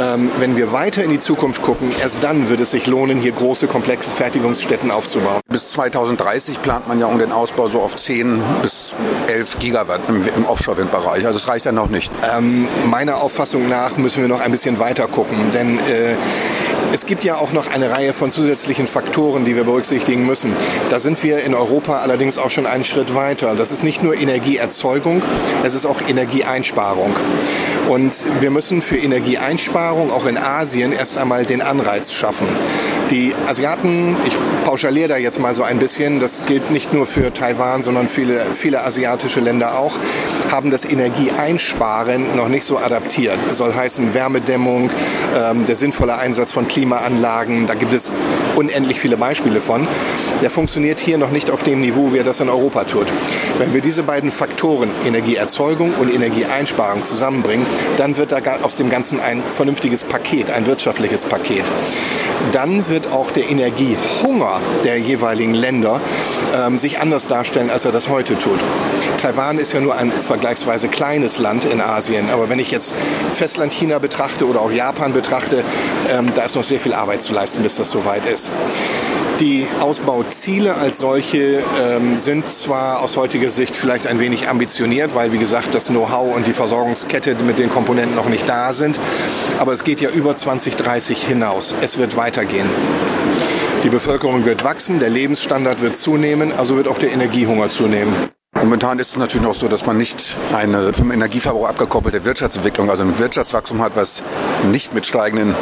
Ähm, 0.00 0.30
wenn 0.38 0.56
wir 0.56 0.72
weiter 0.72 1.04
in 1.04 1.10
die 1.10 1.18
Zukunft 1.18 1.62
gucken, 1.62 1.90
erst 2.00 2.22
dann 2.22 2.48
wird 2.48 2.60
es 2.60 2.70
sich 2.70 2.86
lohnen, 2.86 3.18
hier 3.18 3.32
große, 3.32 3.66
komplexe 3.66 4.10
Fertigungsstätten 4.10 4.90
aufzubauen. 4.90 5.40
Bis 5.48 5.68
2030 5.70 6.62
plant 6.62 6.88
man 6.88 7.00
ja 7.00 7.06
um 7.06 7.18
den 7.18 7.32
Ausbau 7.32 7.68
so 7.68 7.80
auf 7.80 7.96
10 7.96 8.42
bis 8.62 8.94
11 9.28 9.58
Gigawatt 9.58 10.00
im, 10.08 10.26
im 10.36 10.46
Offshore-Windbereich. 10.46 11.26
Also 11.26 11.38
es 11.38 11.48
reicht 11.48 11.66
ja 11.66 11.72
noch 11.72 11.88
nicht. 11.88 12.10
Ähm, 12.34 12.66
meiner 12.86 13.18
Auffassung 13.18 13.68
nach 13.68 13.96
müssen 13.96 14.22
wir 14.22 14.28
noch 14.28 14.40
ein 14.40 14.50
bisschen 14.50 14.78
weiter 14.78 15.06
gucken, 15.06 15.36
denn 15.52 15.78
äh, 15.80 16.14
es 16.92 17.06
gibt 17.06 17.22
ja 17.22 17.36
auch 17.36 17.52
noch 17.52 17.70
eine 17.70 17.90
Reihe 17.90 18.12
von 18.12 18.30
zusätzlichen 18.30 18.86
Faktoren, 18.86 19.44
die 19.44 19.54
wir 19.54 19.64
berücksichtigen 19.64 20.26
müssen. 20.26 20.52
Da 20.88 20.98
sind 20.98 21.22
wir 21.22 21.40
in 21.40 21.54
Europa 21.54 21.98
allerdings 21.98 22.36
auch 22.36 22.50
schon 22.50 22.66
einen 22.66 22.84
Schritt 22.84 23.14
weiter. 23.14 23.54
Das 23.54 23.70
ist 23.70 23.84
nicht 23.84 24.02
nur 24.02 24.14
Energieerzeugung, 24.14 25.22
es 25.62 25.74
ist 25.74 25.86
auch 25.86 26.00
Energieeinsparung. 26.08 27.14
Und 27.88 28.14
wir 28.40 28.50
müssen 28.50 28.82
für 28.82 28.96
Energieeinsparung 28.96 30.10
auch 30.10 30.26
in 30.26 30.38
Asien 30.38 30.92
erst 30.92 31.18
einmal 31.18 31.44
den 31.44 31.62
Anreiz 31.62 32.12
schaffen. 32.12 32.46
Die 33.10 33.34
Asiaten, 33.46 34.16
ich 34.26 34.38
pauschaliere 34.70 35.08
da 35.08 35.16
jetzt 35.16 35.40
mal 35.40 35.52
so 35.52 35.64
ein 35.64 35.80
bisschen, 35.80 36.20
das 36.20 36.46
gilt 36.46 36.70
nicht 36.70 36.92
nur 36.92 37.04
für 37.04 37.32
Taiwan, 37.32 37.82
sondern 37.82 38.06
viele, 38.06 38.46
viele 38.54 38.84
asiatische 38.84 39.40
Länder 39.40 39.76
auch, 39.76 39.98
haben 40.48 40.70
das 40.70 40.84
Energieeinsparen 40.84 42.36
noch 42.36 42.46
nicht 42.46 42.62
so 42.62 42.78
adaptiert. 42.78 43.36
Das 43.48 43.56
soll 43.56 43.74
heißen 43.74 44.14
Wärmedämmung, 44.14 44.90
ähm, 45.36 45.66
der 45.66 45.74
sinnvolle 45.74 46.18
Einsatz 46.18 46.52
von 46.52 46.68
Klimaanlagen, 46.68 47.66
da 47.66 47.74
gibt 47.74 47.92
es 47.92 48.12
unendlich 48.54 49.00
viele 49.00 49.16
Beispiele 49.16 49.60
von. 49.60 49.88
Der 50.40 50.50
funktioniert 50.50 51.00
hier 51.00 51.18
noch 51.18 51.32
nicht 51.32 51.50
auf 51.50 51.64
dem 51.64 51.80
Niveau, 51.80 52.12
wie 52.12 52.18
er 52.18 52.24
das 52.24 52.38
in 52.38 52.48
Europa 52.48 52.84
tut. 52.84 53.08
Wenn 53.58 53.74
wir 53.74 53.80
diese 53.80 54.04
beiden 54.04 54.30
Faktoren, 54.30 54.90
Energieerzeugung 55.04 55.94
und 55.94 56.14
Energieeinsparung, 56.14 57.02
zusammenbringen, 57.02 57.66
dann 57.96 58.16
wird 58.16 58.30
da 58.30 58.38
aus 58.62 58.76
dem 58.76 58.88
Ganzen 58.88 59.18
ein 59.18 59.42
vernünftiges 59.52 60.04
Paket, 60.04 60.48
ein 60.48 60.66
wirtschaftliches 60.66 61.26
Paket. 61.26 61.64
Dann 62.52 62.88
wird 62.88 63.12
auch 63.12 63.30
der 63.30 63.50
Energiehunger 63.50 64.59
der 64.84 64.98
jeweiligen 64.98 65.54
Länder 65.54 66.00
ähm, 66.54 66.78
sich 66.78 67.00
anders 67.00 67.26
darstellen, 67.26 67.70
als 67.70 67.84
er 67.84 67.92
das 67.92 68.08
heute 68.08 68.38
tut. 68.38 68.58
Taiwan 69.16 69.58
ist 69.58 69.72
ja 69.72 69.80
nur 69.80 69.96
ein 69.96 70.10
vergleichsweise 70.10 70.88
kleines 70.88 71.38
Land 71.38 71.64
in 71.64 71.80
Asien, 71.80 72.30
aber 72.30 72.48
wenn 72.48 72.58
ich 72.58 72.70
jetzt 72.70 72.94
Festland 73.34 73.72
China 73.72 73.98
betrachte 73.98 74.46
oder 74.46 74.60
auch 74.60 74.72
Japan 74.72 75.12
betrachte, 75.12 75.64
ähm, 76.10 76.32
da 76.34 76.44
ist 76.44 76.56
noch 76.56 76.64
sehr 76.64 76.80
viel 76.80 76.94
Arbeit 76.94 77.22
zu 77.22 77.32
leisten, 77.32 77.62
bis 77.62 77.76
das 77.76 77.90
soweit 77.90 78.26
ist. 78.26 78.52
Die 79.40 79.66
Ausbauziele 79.80 80.74
als 80.74 80.98
solche 80.98 81.62
ähm, 81.80 82.18
sind 82.18 82.50
zwar 82.50 83.00
aus 83.00 83.16
heutiger 83.16 83.48
Sicht 83.48 83.74
vielleicht 83.74 84.06
ein 84.06 84.20
wenig 84.20 84.50
ambitioniert, 84.50 85.14
weil 85.14 85.32
wie 85.32 85.38
gesagt 85.38 85.74
das 85.74 85.86
Know-how 85.86 86.36
und 86.36 86.46
die 86.46 86.52
Versorgungskette 86.52 87.36
mit 87.42 87.58
den 87.58 87.70
Komponenten 87.70 88.14
noch 88.14 88.28
nicht 88.28 88.46
da 88.46 88.74
sind, 88.74 89.00
aber 89.58 89.72
es 89.72 89.82
geht 89.82 90.02
ja 90.02 90.10
über 90.10 90.36
2030 90.36 91.22
hinaus. 91.22 91.74
Es 91.80 91.96
wird 91.96 92.18
weitergehen. 92.18 92.68
Die 93.82 93.88
Bevölkerung 93.88 94.44
wird 94.44 94.62
wachsen, 94.62 94.98
der 94.98 95.08
Lebensstandard 95.08 95.80
wird 95.80 95.96
zunehmen, 95.96 96.52
also 96.52 96.76
wird 96.76 96.86
auch 96.86 96.98
der 96.98 97.12
Energiehunger 97.12 97.68
zunehmen. 97.68 98.14
Momentan 98.54 98.98
ist 98.98 99.10
es 99.10 99.16
natürlich 99.16 99.46
noch 99.46 99.54
so, 99.54 99.68
dass 99.68 99.86
man 99.86 99.96
nicht 99.96 100.36
eine 100.52 100.92
vom 100.92 101.10
Energieverbrauch 101.10 101.66
abgekoppelte 101.66 102.24
Wirtschaftsentwicklung, 102.26 102.90
also 102.90 103.04
ein 103.04 103.18
Wirtschaftswachstum 103.18 103.80
hat, 103.80 103.96
was 103.96 104.22
nicht 104.70 104.92
mit 104.92 105.06
steigenden 105.06 105.54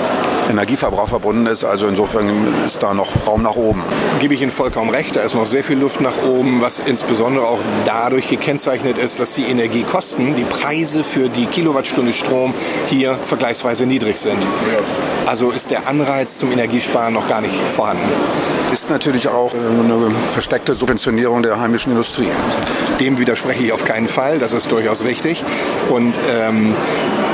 Energieverbrauch 0.51 1.09
verbunden 1.09 1.47
ist. 1.47 1.65
Also 1.65 1.87
insofern 1.87 2.29
ist 2.67 2.83
da 2.83 2.95
noch 2.95 3.09
Raum 3.25 3.43
nach 3.43 3.55
oben. 3.55 3.85
Gebe 4.19 4.35
ich 4.35 4.43
Ihnen 4.43 4.51
vollkommen 4.51 4.91
recht. 4.91 5.15
Da 5.15 5.21
ist 5.21 5.37
noch 5.37 5.47
sehr 5.47 5.63
viel 5.63 5.79
Luft 5.79 6.01
nach 6.01 6.25
oben, 6.27 6.61
was 6.61 6.81
insbesondere 6.81 7.47
auch 7.47 7.61
dadurch 7.85 8.29
gekennzeichnet 8.29 8.99
ist, 8.99 9.21
dass 9.21 9.35
die 9.35 9.45
Energiekosten, 9.45 10.35
die 10.35 10.45
Preise 10.45 11.05
für 11.05 11.29
die 11.29 11.47
Kilowattstunde 11.47 12.13
Strom 12.13 12.53
hier 12.89 13.15
vergleichsweise 13.15 13.87
niedrig 13.87 14.19
sind. 14.19 14.45
Also 15.29 15.51
ist 15.51 15.71
der 15.71 15.87
Anreiz 15.87 16.39
zum 16.39 16.51
Energiesparen 16.51 17.13
noch 17.13 17.29
gar 17.29 17.43
nicht 17.43 17.55
vorhanden. 17.55 18.09
Ist 18.73 18.89
natürlich 18.89 19.29
auch 19.29 19.53
äh, 19.53 19.59
eine 19.59 20.11
versteckte 20.31 20.73
Subventionierung 20.73 21.43
der 21.43 21.61
heimischen 21.61 21.93
Industrie. 21.93 22.31
Dem 22.99 23.19
widerspreche 23.19 23.63
ich 23.63 23.73
auf 23.73 23.85
keinen 23.85 24.09
Fall. 24.09 24.39
Das 24.39 24.55
ist 24.55 24.73
durchaus 24.73 25.05
richtig. 25.05 25.45
Und 25.91 26.19
ähm, 26.31 26.75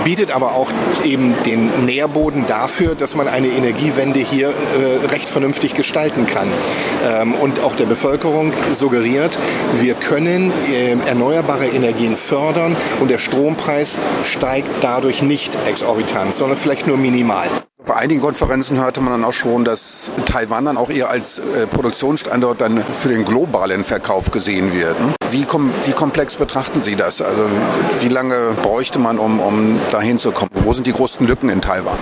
bietet 0.03 0.33
aber 0.33 0.55
auch 0.55 0.73
eben 1.05 1.37
den 1.47 1.87
Nährboden 1.87 2.47
dafür, 2.49 2.97
dass 2.97 3.15
man 3.15 3.29
eine 3.29 3.47
Energiewende 3.47 4.19
hier 4.19 4.49
äh, 4.49 5.07
recht 5.07 5.31
vernünftig 5.31 5.75
gestalten 5.75 6.27
kann. 6.27 6.49
Ähm, 7.05 7.35
und 7.35 7.63
auch 7.63 7.77
der 7.77 7.87
Bevölkerung 7.87 8.53
suggeriert, 8.73 9.39
wir 9.79 9.95
können 9.95 10.53
äh, 10.69 10.97
erneuerbare 11.07 11.69
Energien 11.69 12.17
fördern 12.17 12.77
und 12.99 13.09
der 13.09 13.19
Strompreis 13.19 14.01
steigt 14.25 14.69
dadurch 14.81 15.23
nicht 15.23 15.57
exorbitant, 15.69 16.35
sondern 16.35 16.59
vielleicht 16.59 16.89
nur 16.89 16.97
minimal. 16.97 17.49
Auf 17.87 17.95
einigen 17.95 18.23
Konferenzen 18.23 18.81
hörte 18.81 19.03
man 19.03 19.13
dann 19.13 19.25
auch 19.25 19.35
schon, 19.35 19.63
dass 19.67 20.11
Taiwan 20.25 20.65
dann 20.65 20.79
auch 20.79 20.89
eher 20.89 21.11
als 21.11 21.39
äh, 21.39 21.67
Produktionsstandort 21.67 22.63
dann 22.63 22.83
für 22.83 23.11
den 23.11 23.27
globalen 23.27 23.85
Verkauf 23.85 24.31
gesehen 24.31 24.73
wird. 24.73 24.97
Wie, 25.31 25.45
kom 25.45 25.71
wie 25.85 25.93
komplex 25.93 26.37
betrachten 26.37 26.83
Sie 26.83 26.97
das? 26.97 27.21
Also 27.21 27.43
wie 28.01 28.09
lange 28.09 28.53
bräuchte 28.63 28.99
man, 28.99 29.19
um, 29.19 29.39
um 29.39 29.79
dahin 29.91 30.19
zu 30.19 30.33
kommen? 30.33 30.51
Wo 30.55 30.73
sind 30.73 30.87
die 30.87 30.95
größten 30.95 31.27
Lücken 31.27 31.51
in 31.51 31.61
Taiwan? 31.61 31.99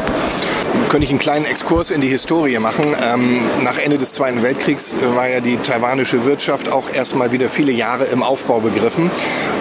Könnte 0.88 1.05
ich 1.05 1.11
einen 1.11 1.19
kleinen 1.19 1.47
Exkurs 1.47 1.91
in 1.91 2.00
die 2.00 2.09
Historie 2.09 2.59
machen. 2.59 2.95
Ähm, 3.02 3.41
nach 3.62 3.79
Ende 3.79 3.99
des 3.99 4.12
Zweiten 4.12 4.43
Weltkriegs 4.43 4.95
äh, 4.95 5.17
war 5.17 5.29
ja 5.29 5.41
die 5.41 5.57
taiwanische 5.57 6.25
Wirtschaft 6.26 6.71
auch 6.71 6.93
erstmal 6.93 7.33
wieder 7.33 7.49
viele 7.49 7.73
Jahre 7.73 8.05
im 8.05 8.23
Aufbau 8.23 8.61
begriffen. 8.61 9.11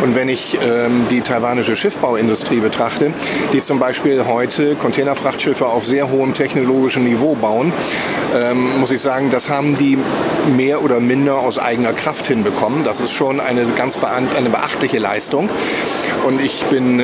Und 0.04 0.16
wenn 0.16 0.30
ich 0.30 0.58
ähm, 0.62 1.06
die 1.10 1.22
taiwanische 1.22 1.76
Schiffbauindustrie 1.76 2.60
betrachte, 2.60 3.14
die 3.54 3.62
zum 3.62 3.80
Beispiel 3.80 4.26
heute 4.26 4.76
Containerfrachtschiffe 4.76 5.68
auf 5.68 5.86
sehr 5.86 6.10
hohem 6.10 6.34
technologischen 6.34 7.06
Niveau 7.06 7.36
bauen, 7.36 7.72
ähm, 8.36 8.80
muss 8.80 8.92
ich 8.92 9.02
sagen, 9.02 9.30
das 9.32 9.50
haben 9.50 9.78
die 9.78 9.98
mehr 10.56 10.84
oder 10.84 11.00
minder 11.00 11.40
aus 11.40 11.60
eigener 11.60 11.94
Kraft 11.94 12.28
hinbekommen. 12.28 12.84
Das 12.84 13.00
ist 13.00 13.12
schon 13.12 13.40
eine 13.40 13.66
ganz 13.78 13.98
eine 14.02 14.50
beachtliche 14.50 15.00
Leistung. 15.00 15.50
Und 16.26 16.42
ich 16.42 16.66
bin 16.66 17.02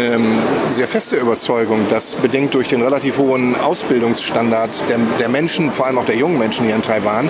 sehr 0.70 0.88
feste 0.88 1.16
Überzeugung, 1.18 1.88
dass 1.90 2.16
bedingt 2.16 2.54
durch 2.54 2.68
den 2.68 2.82
relativ 2.82 3.18
hohen 3.18 3.56
Ausbildungsgrad 3.56 3.97
Ausbildungsstandard 3.98 4.90
der, 4.90 5.00
der 5.20 5.28
Menschen, 5.28 5.74
vor 5.74 5.88
allem 5.88 5.98
auch 5.98 6.06
der 6.06 6.16
jungen 6.16 6.38
Menschen 6.38 6.66
hier 6.66 6.76
in 6.76 6.84
Taiwan, 6.84 7.30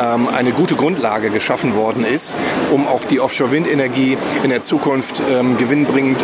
ähm, 0.00 0.28
eine 0.28 0.52
gute 0.52 0.76
Grundlage 0.76 1.30
geschaffen 1.30 1.74
worden 1.74 2.04
ist, 2.04 2.36
um 2.70 2.86
auch 2.86 3.02
die 3.02 3.18
Offshore-Windenergie 3.18 4.16
in 4.44 4.50
der 4.50 4.62
Zukunft 4.62 5.20
ähm, 5.28 5.58
gewinnbringend 5.58 6.22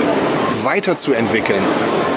weiterzuentwickeln. 0.62 1.62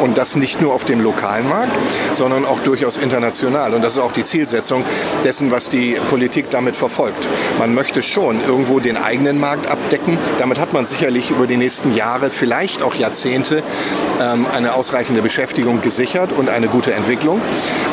Und 0.04 0.18
das 0.18 0.36
nicht 0.36 0.62
nur 0.62 0.74
auf 0.74 0.84
dem 0.84 1.02
lokalen 1.02 1.48
Markt, 1.48 1.72
sondern 2.14 2.46
auch 2.46 2.60
durchaus 2.60 2.98
international. 2.98 3.74
Und 3.74 3.82
das 3.82 3.96
ist 3.96 4.04
auch 4.04 4.12
die 4.12 4.24
Zielsetzung 4.24 4.84
dessen, 5.24 5.52
was 5.52 5.70
die 5.70 5.98
Politik 6.10 6.50
damit 6.52 6.76
verfolgt. 6.76 7.28
Man 7.58 7.74
möchte 7.74 8.04
schon 8.04 8.44
irgendwo 8.44 8.80
den 8.80 8.98
eigenen 8.98 9.40
Markt 9.40 9.68
abdecken. 9.68 10.18
Damit 10.38 10.60
hat 10.60 10.74
man 10.74 10.86
sicherlich 10.86 11.32
über 11.32 11.48
die 11.48 11.58
nächsten 11.58 11.94
Jahre, 11.96 12.30
vielleicht 12.30 12.84
auch 12.84 12.94
Jahrzehnte, 12.94 13.64
ähm, 14.22 14.46
eine 14.54 14.74
ausreichende 14.74 15.22
Beschäftigung 15.22 15.82
gesichert 15.82 16.34
und 16.34 16.50
eine 16.50 16.68
gute 16.68 16.94
Entwicklung. 16.94 17.42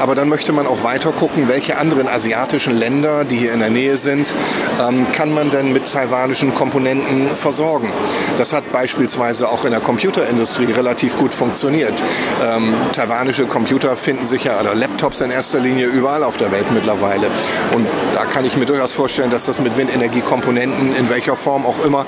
Aber 0.01 0.15
dann 0.15 0.29
möchte 0.29 0.53
man 0.53 0.67
auch 0.67 0.83
weiter 0.83 1.13
gucken, 1.13 1.49
welche 1.49 1.79
anderen 1.79 2.09
asiatischen 2.09 2.75
Länder, 2.75 3.25
die 3.25 3.37
hier 3.37 3.53
in 3.53 3.61
der 3.61 3.71
Nähe 3.71 3.97
sind, 3.97 4.35
ähm, 4.81 5.07
kann 5.13 5.33
man 5.33 5.51
denn 5.51 5.73
mit 5.73 5.91
taiwanischen 5.91 6.55
Komponenten 6.55 7.29
versorgen. 7.37 7.93
Das 8.37 8.53
hat 8.53 8.73
beispielsweise 8.73 9.49
auch 9.49 9.65
in 9.65 9.71
der 9.71 9.81
Computerindustrie 9.81 10.73
relativ 10.73 11.17
gut 11.17 11.35
funktioniert. 11.35 12.03
Ähm, 12.43 12.75
taiwanische 12.93 13.47
Computer 13.47 13.97
finden 13.97 14.27
sich 14.27 14.45
ja, 14.45 14.61
oder 14.61 14.75
Laptops 14.75 15.21
in 15.21 15.31
erster 15.31 15.61
Linie, 15.61 15.87
überall 15.87 16.25
auf 16.25 16.37
der 16.37 16.51
Welt 16.53 16.71
mittlerweile. 16.73 17.27
Und 17.75 17.87
da 18.15 18.25
kann 18.25 18.45
ich 18.45 18.57
mir 18.57 18.67
durchaus 18.67 18.93
vorstellen, 18.93 19.31
dass 19.31 19.47
das 19.47 19.61
mit 19.61 19.77
Windenergiekomponenten 19.77 20.97
in 20.97 21.09
welcher 21.11 21.37
Form 21.37 21.67
auch 21.67 21.85
immer 21.85 22.07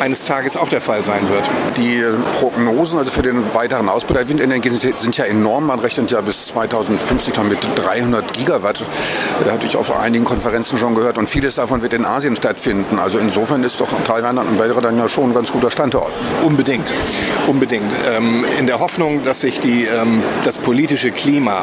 eines 0.00 0.24
Tages 0.24 0.56
auch 0.56 0.68
der 0.68 0.80
Fall 0.80 1.02
sein 1.02 1.28
wird. 1.28 1.50
Die 1.76 2.04
Prognosen 2.38 2.98
also 2.98 3.10
für 3.10 3.22
den 3.22 3.54
weiteren 3.54 3.88
Ausbau 3.88 4.14
der 4.14 4.28
Windenergie 4.28 4.70
sind, 4.70 5.16
ja 5.16 5.24
enorm. 5.24 5.66
Man 5.66 5.78
rechnet 5.80 6.10
ja 6.10 6.20
bis 6.20 6.50
2050 6.84 7.34
mit 7.44 7.58
300 7.76 8.32
Gigawatt. 8.32 8.84
Hatte 9.50 9.66
ich 9.66 9.76
auf 9.76 9.96
einigen 9.96 10.24
Konferenzen 10.24 10.78
schon 10.78 10.94
gehört. 10.94 11.18
Und 11.18 11.28
vieles 11.28 11.56
davon 11.56 11.82
wird 11.82 11.94
in 11.94 12.04
Asien 12.04 12.36
stattfinden. 12.36 12.98
Also 12.98 13.18
insofern 13.18 13.62
ist 13.64 13.80
doch 13.80 13.88
Taiwan 14.04 14.38
und 14.38 14.58
Belgrad 14.58 14.84
dann 14.84 14.98
ja 14.98 15.08
schon 15.08 15.30
ein 15.30 15.34
ganz 15.34 15.52
guter 15.52 15.70
Standort. 15.70 16.12
Unbedingt, 16.42 16.94
unbedingt. 17.46 17.90
Ähm, 18.08 18.44
in 18.58 18.66
der 18.66 18.80
Hoffnung, 18.80 19.22
dass 19.24 19.40
sich 19.40 19.60
die, 19.60 19.84
ähm, 19.84 20.22
das 20.44 20.58
politische 20.58 21.10
Klima 21.10 21.62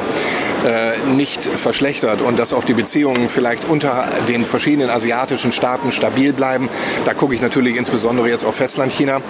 äh, 0.66 0.98
nicht 1.16 1.44
verschlechtert 1.44 2.22
und 2.22 2.38
dass 2.38 2.54
auch 2.54 2.63
die 2.63 2.74
Beziehungen 2.74 3.30
vielleicht 3.30 3.66
unter 3.66 4.08
den 4.28 4.46
verschiedenen 4.46 4.90
asiatischen 4.90 5.51
Staaten 5.51 5.92
stabil 5.92 6.34
bleiben. 6.34 6.70
Da 7.06 7.13
gucke 7.13 7.34
ich 7.34 7.42
natürlich 7.42 7.75
insbesondere 7.75 8.30
jetzt 8.30 8.46
auf 8.46 8.56
Festlandchina, 8.56 9.22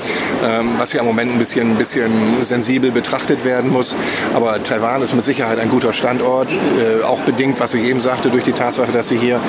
ähm, 0.43 0.71
was 0.77 0.93
ja 0.93 0.99
im 0.99 1.05
Moment 1.05 1.31
ein 1.31 1.39
bisschen, 1.39 1.71
ein 1.71 1.77
bisschen 1.77 2.43
sensibel 2.43 2.91
betrachtet 2.91 3.45
werden 3.45 3.71
muss. 3.71 3.95
Aber 4.33 4.61
Taiwan 4.63 5.01
ist 5.01 5.15
mit 5.15 5.23
Sicherheit 5.23 5.59
ein 5.59 5.69
guter 5.69 5.80
Standort, 5.91 6.49
äh, 6.51 7.03
auch 7.03 7.21
bedingt, 7.21 7.59
was 7.59 7.73
ich 7.73 7.83
eben 7.83 7.99
sagte, 7.99 8.29
durch 8.29 8.43
die 8.43 8.53
Tatsache, 8.53 8.91
dass 8.91 9.07
sie 9.07 9.17
hier 9.17 9.39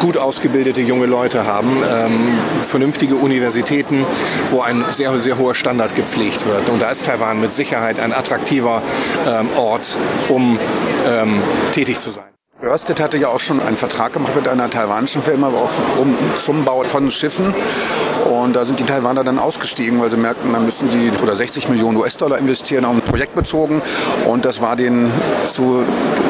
gut 0.00 0.16
ausgebildete 0.16 0.80
junge 0.80 1.06
Leute 1.06 1.46
haben, 1.46 1.82
ähm, 1.88 2.38
vernünftige 2.62 3.14
Universitäten, 3.14 4.04
wo 4.50 4.60
ein 4.60 4.84
sehr, 4.90 5.16
sehr 5.18 5.38
hoher 5.38 5.54
Standard 5.54 5.94
gepflegt 5.94 6.46
wird. 6.46 6.68
Und 6.68 6.82
da 6.82 6.90
ist 6.90 7.06
Taiwan 7.06 7.40
mit 7.40 7.52
Sicherheit 7.52 8.00
ein 8.00 8.12
attraktiver 8.12 8.82
ähm, 9.26 9.48
Ort, 9.56 9.96
um 10.28 10.58
ähm, 11.08 11.40
tätig 11.72 11.98
zu 11.98 12.10
sein. 12.10 12.35
Ørsted 12.62 13.00
hatte 13.00 13.18
ja 13.18 13.28
auch 13.28 13.40
schon 13.40 13.60
einen 13.60 13.76
Vertrag 13.76 14.14
gemacht 14.14 14.34
mit 14.34 14.48
einer 14.48 14.70
taiwanischen 14.70 15.20
Firma, 15.20 15.48
aber 15.48 15.58
auch 15.58 15.98
um, 16.00 16.16
zum 16.42 16.64
Bau 16.64 16.84
von 16.84 17.10
Schiffen. 17.10 17.54
Und 18.24 18.56
da 18.56 18.64
sind 18.64 18.80
die 18.80 18.84
Taiwaner 18.84 19.24
dann 19.24 19.38
ausgestiegen, 19.38 20.00
weil 20.00 20.10
sie 20.10 20.16
merkten, 20.16 20.52
da 20.52 20.58
müssen 20.58 20.88
sie 20.88 21.12
oder 21.22 21.36
60 21.36 21.68
Millionen 21.68 21.98
US-Dollar 21.98 22.38
investieren, 22.38 22.86
auch 22.86 22.94
projektbezogen. 23.04 23.82
Und 24.24 24.46
das 24.46 24.62
war 24.62 24.74
denen 24.74 25.12
zu 25.44 25.84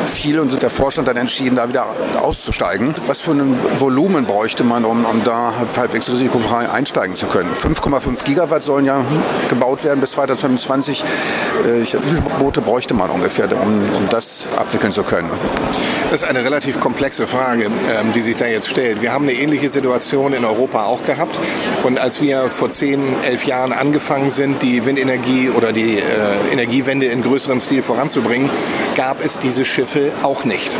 viel 0.06 0.40
und 0.40 0.50
sind 0.50 0.62
der 0.62 0.71
Vorstand 0.71 1.06
dann 1.06 1.16
entschieden, 1.16 1.54
da 1.54 1.68
wieder 1.68 1.87
auszusteigen. 2.21 2.95
Was 3.06 3.21
für 3.21 3.30
ein 3.30 3.56
Volumen 3.78 4.25
bräuchte 4.26 4.64
man, 4.64 4.85
um, 4.85 5.04
um 5.04 5.23
da 5.23 5.54
halbwegs 5.76 6.10
risikofrei 6.10 6.69
einsteigen 6.69 7.15
zu 7.15 7.26
können? 7.26 7.54
5,5 7.54 8.25
Gigawatt 8.25 8.65
sollen 8.65 8.84
ja 8.84 9.04
gebaut 9.49 9.84
werden 9.84 10.00
bis 10.00 10.12
2025. 10.12 11.04
Äh, 11.65 11.82
wie 11.82 11.84
viele 11.84 12.23
Boote 12.41 12.60
bräuchte 12.60 12.95
man 12.95 13.10
ungefähr, 13.10 13.50
um, 13.52 13.95
um 13.97 14.08
das 14.10 14.49
abwickeln 14.56 14.93
zu 14.93 15.04
können? 15.04 15.30
Das 16.10 16.23
ist 16.23 16.28
eine 16.28 16.45
relativ 16.45 16.78
komplexe 16.78 17.26
Frage, 17.26 17.64
ähm, 17.64 18.12
die 18.12 18.21
sich 18.21 18.36
da 18.36 18.47
jetzt 18.47 18.69
stellt. 18.69 19.02
Wir 19.02 19.12
haben 19.12 19.25
eine 19.25 19.32
ähnliche 19.32 19.69
Situation 19.69 20.32
in 20.34 20.45
Europa 20.45 20.84
auch 20.84 21.04
gehabt. 21.04 21.38
Und 21.82 21.99
als 21.99 22.21
wir 22.23 22.49
vor 22.49 22.71
zehn, 22.71 23.21
elf 23.25 23.45
Jahren 23.45 23.73
angefangen 23.73 24.30
sind, 24.30 24.62
die 24.62 24.86
Windenergie 24.86 25.50
oder 25.50 25.73
die 25.73 25.99
äh, 25.99 26.52
Energiewende 26.52 27.06
in 27.06 27.23
größerem 27.23 27.60
Stil 27.60 27.82
voranzubringen, 27.82 28.49
gab 28.95 29.25
es 29.25 29.38
diese 29.38 29.64
Schiffe 29.64 30.12
auch 30.23 30.45
nicht. 30.45 30.71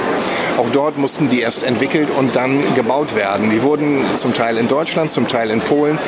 Auch 0.59 0.71
dort 0.71 0.97
mussten 0.97 1.29
die 1.29 1.41
erst 1.41 1.65
entwickelt 1.65 2.11
und 2.11 2.37
dann 2.37 2.75
gebaut 2.75 3.17
werden. 3.17 3.51
Die 3.51 3.63
wurden 3.63 4.05
zum 4.15 4.33
Teil 4.33 4.57
in 4.57 4.69
Deutschland, 4.69 5.11
zum 5.11 5.27
Teil 5.27 5.51
in 5.51 5.61
Polen, 5.61 5.99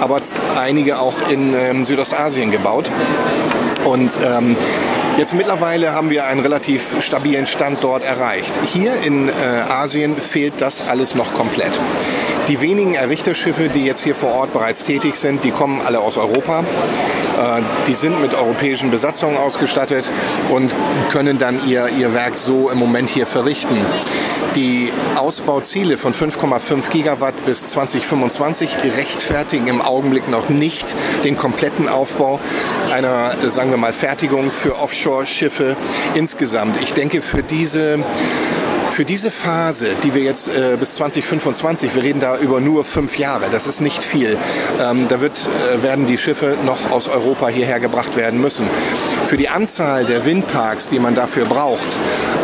aber 0.00 0.20
einige 0.58 0.98
auch 0.98 1.30
in 1.30 1.54
ähm, 1.54 1.84
Südostasien 1.84 2.50
gebaut. 2.50 2.90
Und 3.84 4.16
ähm, 4.24 4.56
Jetzt 5.16 5.32
mittlerweile 5.32 5.92
haben 5.92 6.10
wir 6.10 6.26
einen 6.26 6.40
relativ 6.40 7.00
stabilen 7.00 7.46
Stand 7.46 7.84
dort 7.84 8.02
erreicht. 8.02 8.58
Hier 8.66 9.00
in 9.00 9.28
äh, 9.28 9.32
Asien 9.32 10.16
fehlt 10.16 10.54
das 10.60 10.88
alles 10.88 11.14
noch 11.14 11.34
komplett. 11.34 11.80
Die 12.48 12.60
wenigen 12.60 12.94
Errichterschiffe, 12.94 13.70
die 13.70 13.84
jetzt 13.84 14.04
hier 14.04 14.14
vor 14.14 14.32
Ort 14.32 14.52
bereits 14.52 14.82
tätig 14.82 15.16
sind, 15.16 15.44
die 15.44 15.50
kommen 15.50 15.80
alle 15.80 16.00
aus 16.00 16.18
Europa. 16.18 16.60
Äh, 16.60 17.62
die 17.86 17.94
sind 17.94 18.20
mit 18.20 18.34
europäischen 18.34 18.90
Besatzungen 18.90 19.38
ausgestattet 19.38 20.10
und 20.50 20.74
können 21.10 21.38
dann 21.38 21.58
ihr, 21.66 21.88
ihr 21.88 22.12
Werk 22.12 22.36
so 22.36 22.68
im 22.68 22.78
Moment 22.78 23.08
hier 23.08 23.26
verrichten. 23.26 23.76
Die 24.56 24.92
Ausbauziele 25.16 25.96
von 25.96 26.12
5,5 26.12 26.90
Gigawatt 26.90 27.44
bis 27.44 27.66
2025 27.68 28.76
rechtfertigen 28.96 29.66
im 29.66 29.80
Augenblick 29.80 30.28
noch 30.28 30.48
nicht 30.48 30.94
den 31.24 31.36
kompletten 31.36 31.88
Aufbau 31.88 32.38
einer, 32.92 33.32
sagen 33.48 33.70
wir 33.70 33.78
mal, 33.78 33.92
Fertigung 33.92 34.52
für 34.52 34.78
Offshore-Schiffe 34.78 35.76
insgesamt. 36.14 36.76
Ich 36.82 36.92
denke, 36.92 37.20
für 37.20 37.42
diese 37.42 38.04
für 38.94 39.04
diese 39.04 39.32
Phase, 39.32 39.88
die 40.04 40.14
wir 40.14 40.22
jetzt 40.22 40.46
äh, 40.48 40.76
bis 40.78 40.94
2025, 40.94 41.96
wir 41.96 42.04
reden 42.04 42.20
da 42.20 42.38
über 42.38 42.60
nur 42.60 42.84
fünf 42.84 43.18
Jahre, 43.18 43.50
das 43.50 43.66
ist 43.66 43.80
nicht 43.80 44.04
viel, 44.04 44.38
ähm, 44.80 45.08
da 45.08 45.20
wird, 45.20 45.36
äh, 45.36 45.82
werden 45.82 46.06
die 46.06 46.16
Schiffe 46.16 46.56
noch 46.64 46.92
aus 46.92 47.08
Europa 47.08 47.48
hierher 47.48 47.80
gebracht 47.80 48.16
werden 48.16 48.40
müssen. 48.40 48.68
Für 49.26 49.36
die 49.36 49.48
Anzahl 49.48 50.04
der 50.04 50.24
Windparks, 50.24 50.86
die 50.86 51.00
man 51.00 51.16
dafür 51.16 51.44
braucht, 51.44 51.88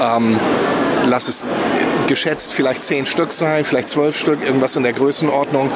ähm, 0.02 0.40
lass 1.06 1.28
es 1.28 1.46
geschätzt 2.10 2.52
vielleicht 2.52 2.82
zehn 2.82 3.06
Stück 3.06 3.32
sein, 3.32 3.64
vielleicht 3.64 3.88
zwölf 3.88 4.18
Stück, 4.18 4.44
irgendwas 4.44 4.74
in 4.74 4.82
der 4.82 4.92
Größenordnung. 4.92 5.70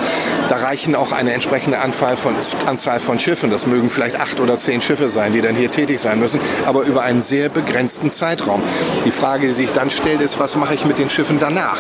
Da 0.49 0.57
reichen 0.57 0.97
auch 0.97 1.13
eine 1.13 1.33
entsprechende 1.33 1.79
Anzahl 1.79 2.17
von, 2.17 2.35
Anzahl 2.67 2.99
von 2.99 3.21
Schiffen. 3.21 3.51
Das 3.51 3.69
mögen 3.69 3.89
vielleicht 3.89 4.17
acht 4.17 4.41
oder 4.41 4.59
zehn 4.59 4.83
Schiffe 4.83 5.09
sein, 5.09 5.33
die 5.33 5.41
dann 5.41 5.55
hier 5.55 5.71
tätig 5.71 6.01
sein 6.01 6.19
müssen, 6.19 6.41
aber 6.67 6.83
über 6.83 7.03
einen 7.03 7.23
sehr 7.23 7.49
begrenzten 7.49 8.11
Zeitraum. 8.11 8.63
Die 9.07 9.13
Frage, 9.13 9.47
die 9.47 9.53
sich 9.53 9.71
dann 9.71 9.91
stellt, 9.91 10.21
ist, 10.21 10.41
was 10.41 10.57
mache 10.57 10.75
ich 10.75 10.85
mit 10.85 10.99
den 10.99 11.09
Schiffen 11.09 11.39
danach? 11.39 11.79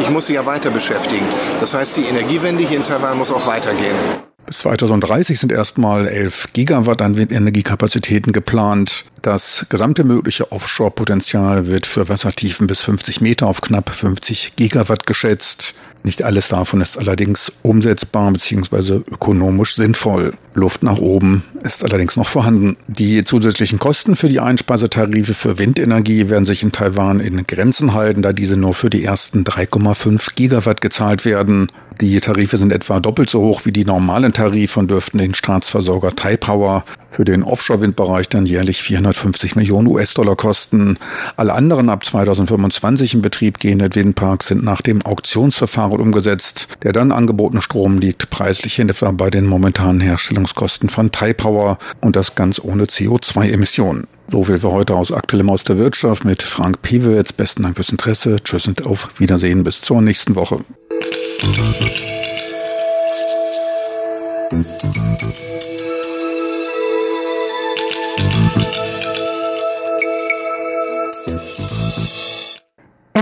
Ich 0.00 0.08
muss 0.08 0.26
sie 0.26 0.34
ja 0.34 0.46
weiter 0.46 0.70
beschäftigen. 0.70 1.28
Das 1.60 1.74
heißt, 1.74 1.98
die 1.98 2.04
Energiewende 2.04 2.64
hier 2.64 2.78
in 2.78 2.84
Taiwan 2.84 3.18
muss 3.18 3.30
auch 3.30 3.46
weitergehen. 3.46 4.31
Bis 4.52 4.58
2030 4.58 5.40
sind 5.40 5.50
erstmal 5.50 6.06
11 6.06 6.48
Gigawatt 6.52 7.00
an 7.00 7.16
Windenergiekapazitäten 7.16 8.34
geplant. 8.34 9.06
Das 9.22 9.64
gesamte 9.70 10.04
mögliche 10.04 10.52
Offshore-Potenzial 10.52 11.68
wird 11.68 11.86
für 11.86 12.10
Wassertiefen 12.10 12.66
bis 12.66 12.82
50 12.82 13.22
Meter 13.22 13.46
auf 13.46 13.62
knapp 13.62 13.88
50 13.88 14.52
Gigawatt 14.56 15.06
geschätzt. 15.06 15.74
Nicht 16.04 16.24
alles 16.24 16.48
davon 16.48 16.80
ist 16.80 16.98
allerdings 16.98 17.52
umsetzbar 17.62 18.32
bzw. 18.32 19.02
ökonomisch 19.08 19.76
sinnvoll. 19.76 20.34
Luft 20.54 20.82
nach 20.82 20.98
oben 20.98 21.44
ist 21.62 21.84
allerdings 21.84 22.16
noch 22.16 22.28
vorhanden. 22.28 22.76
Die 22.88 23.22
zusätzlichen 23.24 23.78
Kosten 23.78 24.16
für 24.16 24.28
die 24.28 24.40
Einspeisetarife 24.40 25.32
für 25.32 25.58
Windenergie 25.58 26.28
werden 26.28 26.44
sich 26.44 26.62
in 26.64 26.72
Taiwan 26.72 27.20
in 27.20 27.46
Grenzen 27.46 27.94
halten, 27.94 28.22
da 28.22 28.32
diese 28.32 28.56
nur 28.56 28.74
für 28.74 28.90
die 28.90 29.04
ersten 29.04 29.44
3,5 29.44 30.34
Gigawatt 30.34 30.80
gezahlt 30.80 31.24
werden. 31.24 31.68
Die 32.00 32.20
Tarife 32.20 32.56
sind 32.56 32.72
etwa 32.72 32.98
doppelt 32.98 33.30
so 33.30 33.42
hoch 33.42 33.64
wie 33.64 33.72
die 33.72 33.84
normalen 33.84 34.32
Tarife 34.32 34.80
und 34.80 34.90
dürften 34.90 35.18
den 35.18 35.34
Staatsversorger 35.34 36.16
Taipower 36.16 36.84
für 37.08 37.24
den 37.24 37.42
Offshore-Windbereich 37.42 38.28
dann 38.28 38.46
jährlich 38.46 38.82
450 38.82 39.54
Millionen 39.56 39.86
US-Dollar 39.86 40.34
kosten. 40.34 40.98
Alle 41.36 41.52
anderen 41.52 41.90
ab 41.90 42.04
2025 42.04 43.14
in 43.14 43.22
Betrieb 43.22 43.60
gehenden 43.60 43.94
Windparks 43.94 44.48
sind 44.48 44.64
nach 44.64 44.80
dem 44.80 45.02
Auktionsverfahren 45.02 45.91
umgesetzt. 46.00 46.68
Der 46.82 46.92
dann 46.92 47.12
angebotene 47.12 47.62
Strom 47.62 47.98
liegt 47.98 48.30
preislich 48.30 48.78
in 48.78 48.88
etwa 48.88 49.10
bei 49.12 49.30
den 49.30 49.46
momentanen 49.46 50.00
Herstellungskosten 50.00 50.88
von 50.88 51.12
Taipower 51.12 51.78
und 52.00 52.16
das 52.16 52.34
ganz 52.34 52.60
ohne 52.62 52.84
CO2-Emissionen. 52.84 54.06
So 54.28 54.44
viel 54.44 54.58
für 54.58 54.72
heute 54.72 54.94
aus 54.94 55.12
Aktuellem 55.12 55.50
aus 55.50 55.64
der 55.64 55.78
Wirtschaft 55.78 56.24
mit 56.24 56.42
Frank 56.42 56.82
Piewitz. 56.82 57.32
Besten 57.32 57.64
Dank 57.64 57.76
fürs 57.76 57.90
Interesse. 57.90 58.36
Tschüss 58.42 58.66
und 58.66 58.86
auf 58.86 59.08
Wiedersehen 59.18 59.64
bis 59.64 59.80
zur 59.80 60.00
nächsten 60.00 60.34
Woche. 60.34 60.60
Thank 64.52 66.11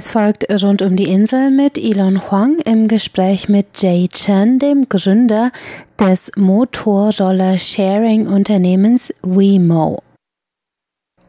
Es 0.03 0.13
folgt 0.13 0.47
rund 0.63 0.81
um 0.81 0.97
die 0.97 1.11
Insel 1.11 1.51
mit 1.51 1.77
Elon 1.77 2.31
Huang 2.31 2.59
im 2.61 2.89
Gespräch 2.89 3.51
mit 3.51 3.83
Jay 3.83 4.09
Chen, 4.09 4.59
dem 4.59 4.89
Gründer 4.89 5.53
des 6.01 6.31
Motorroller-Sharing-Unternehmens 6.37 9.13
Wemo. 9.21 10.03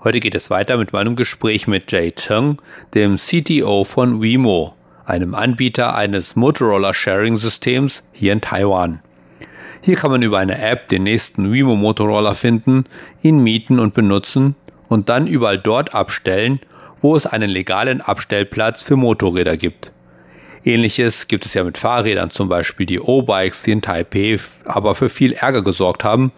Heute 0.06 0.22
geht 0.22 0.36
es 0.36 0.50
weiter 0.50 0.78
mit 0.78 0.94
meinem 0.94 1.18
Gespräch 1.18 1.68
mit 1.68 1.92
Jay 1.92 2.14
Cheng, 2.14 2.62
dem 2.94 3.18
CTO 3.18 3.84
von 3.84 4.22
Wemo, 4.22 4.74
einem 5.04 5.36
Anbieter 5.36 5.94
eines 5.94 6.38
Motorola-Sharing-Systems 6.38 8.04
hier 8.14 8.32
in 8.32 8.40
Taiwan. 8.40 9.02
Hier 9.82 9.98
kann 9.98 10.12
man 10.12 10.22
über 10.22 10.40
eine 10.40 10.62
App 10.62 10.88
den 10.88 11.04
nächsten 11.04 11.52
Wemo 11.52 11.76
Motorola 11.76 12.36
finden, 12.36 12.86
ihn 13.22 13.44
mieten 13.44 13.80
und 13.80 13.94
benutzen 13.94 14.56
und 14.88 15.10
dann 15.10 15.28
überall 15.28 15.60
dort 15.60 15.94
abstellen, 15.94 16.62
wo 17.02 17.16
es 17.16 17.26
einen 17.26 17.50
legalen 17.50 18.02
Abstellplatz 18.02 18.82
für 18.84 18.96
Motorräder 18.96 19.58
gibt. 19.58 19.92
Ähnliches 20.64 21.28
gibt 21.28 21.46
es 21.46 21.56
ja 21.56 21.64
mit 21.64 21.78
Fahrrädern, 21.78 22.30
zum 22.30 22.48
Beispiel 22.48 22.86
die 22.86 23.00
O-Bikes, 23.00 23.64
die 23.64 23.72
in 23.72 23.82
Taipei 23.82 24.38
aber 24.66 24.94
für 24.94 25.10
viel 25.10 25.34
Ärger 25.34 25.64
gesorgt 25.64 26.04
haben 26.04 26.32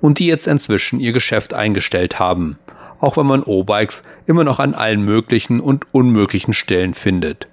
und 0.00 0.18
die 0.18 0.26
jetzt 0.26 0.46
inzwischen 0.46 0.98
ihr 0.98 1.12
Geschäft 1.12 1.52
eingestellt 1.52 2.18
haben 2.18 2.58
auch 3.00 3.16
wenn 3.16 3.26
man 3.26 3.42
O-Bikes 3.42 4.02
immer 4.26 4.44
noch 4.44 4.58
an 4.58 4.74
allen 4.74 5.02
möglichen 5.02 5.60
und 5.60 5.86
unmöglichen 5.92 6.54
Stellen 6.54 6.94
findet. 6.94 7.48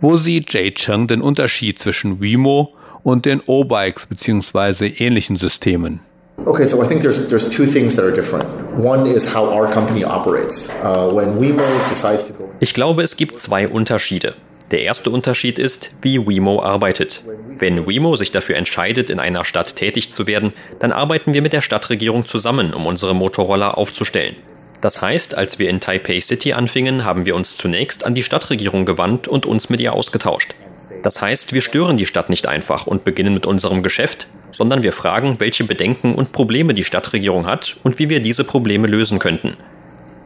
Wo 0.00 0.16
sieht 0.16 0.52
Jay 0.52 0.72
Cheng 0.72 1.06
den 1.06 1.22
Unterschied 1.22 1.78
zwischen 1.78 2.20
Wemo 2.20 2.74
und 3.02 3.24
den 3.24 3.40
O-Bikes 3.40 4.06
bzw. 4.06 4.88
ähnlichen 4.88 5.36
Systemen? 5.36 6.00
Okay, 6.46 6.66
so 6.66 6.82
I 6.82 6.86
think 6.86 7.02
there's 7.02 7.28
there's 7.28 7.48
two 7.48 7.66
things 7.66 7.96
that 7.96 8.04
are 8.04 8.14
different. 8.14 8.48
One 8.78 9.06
is 9.06 9.34
how 9.34 9.44
our 9.52 9.70
company 9.70 10.04
operates. 10.04 10.70
Uh, 10.82 11.10
when 11.12 11.38
Wemo 11.38 11.66
decides 11.90 12.24
to 12.26 12.32
go. 12.32 12.48
Ich 12.60 12.72
glaube, 12.72 13.02
es 13.02 13.16
gibt 13.16 13.40
zwei 13.40 13.68
Unterschiede. 13.68 14.34
Der 14.70 14.82
erste 14.82 15.10
Unterschied 15.10 15.58
ist, 15.58 15.90
wie 16.00 16.18
Wemo 16.26 16.62
arbeitet. 16.62 17.22
Wenn 17.58 17.86
Wemo 17.86 18.16
sich 18.16 18.30
dafür 18.30 18.56
entscheidet, 18.56 19.10
in 19.10 19.20
einer 19.20 19.44
Stadt 19.44 19.76
tätig 19.76 20.12
zu 20.12 20.26
werden, 20.26 20.52
dann 20.78 20.92
arbeiten 20.92 21.34
wir 21.34 21.42
mit 21.42 21.52
der 21.52 21.60
Stadtregierung 21.60 22.24
zusammen, 22.26 22.72
um 22.72 22.86
unsere 22.86 23.14
Motorroller 23.14 23.76
aufzustellen. 23.76 24.36
Das 24.80 25.02
heißt, 25.02 25.36
als 25.36 25.58
wir 25.58 25.68
in 25.68 25.80
Taipei 25.80 26.20
City 26.20 26.54
anfingen, 26.54 27.04
haben 27.04 27.26
wir 27.26 27.34
uns 27.34 27.54
zunächst 27.54 28.06
an 28.06 28.14
die 28.14 28.22
Stadtregierung 28.22 28.86
gewandt 28.86 29.28
und 29.28 29.44
uns 29.44 29.68
mit 29.68 29.80
ihr 29.80 29.94
ausgetauscht. 29.94 30.54
Das 31.02 31.20
heißt, 31.20 31.52
wir 31.52 31.60
stören 31.60 31.96
die 31.96 32.06
Stadt 32.06 32.30
nicht 32.30 32.46
einfach 32.46 32.86
und 32.86 33.04
beginnen 33.04 33.34
mit 33.34 33.46
unserem 33.46 33.82
Geschäft, 33.82 34.26
sondern 34.50 34.82
wir 34.82 34.92
fragen, 34.92 35.36
welche 35.38 35.64
Bedenken 35.64 36.14
und 36.14 36.32
Probleme 36.32 36.74
die 36.74 36.84
Stadtregierung 36.84 37.46
hat 37.46 37.76
und 37.82 37.98
wie 37.98 38.08
wir 38.08 38.20
diese 38.20 38.44
Probleme 38.44 38.86
lösen 38.86 39.18
könnten. 39.18 39.56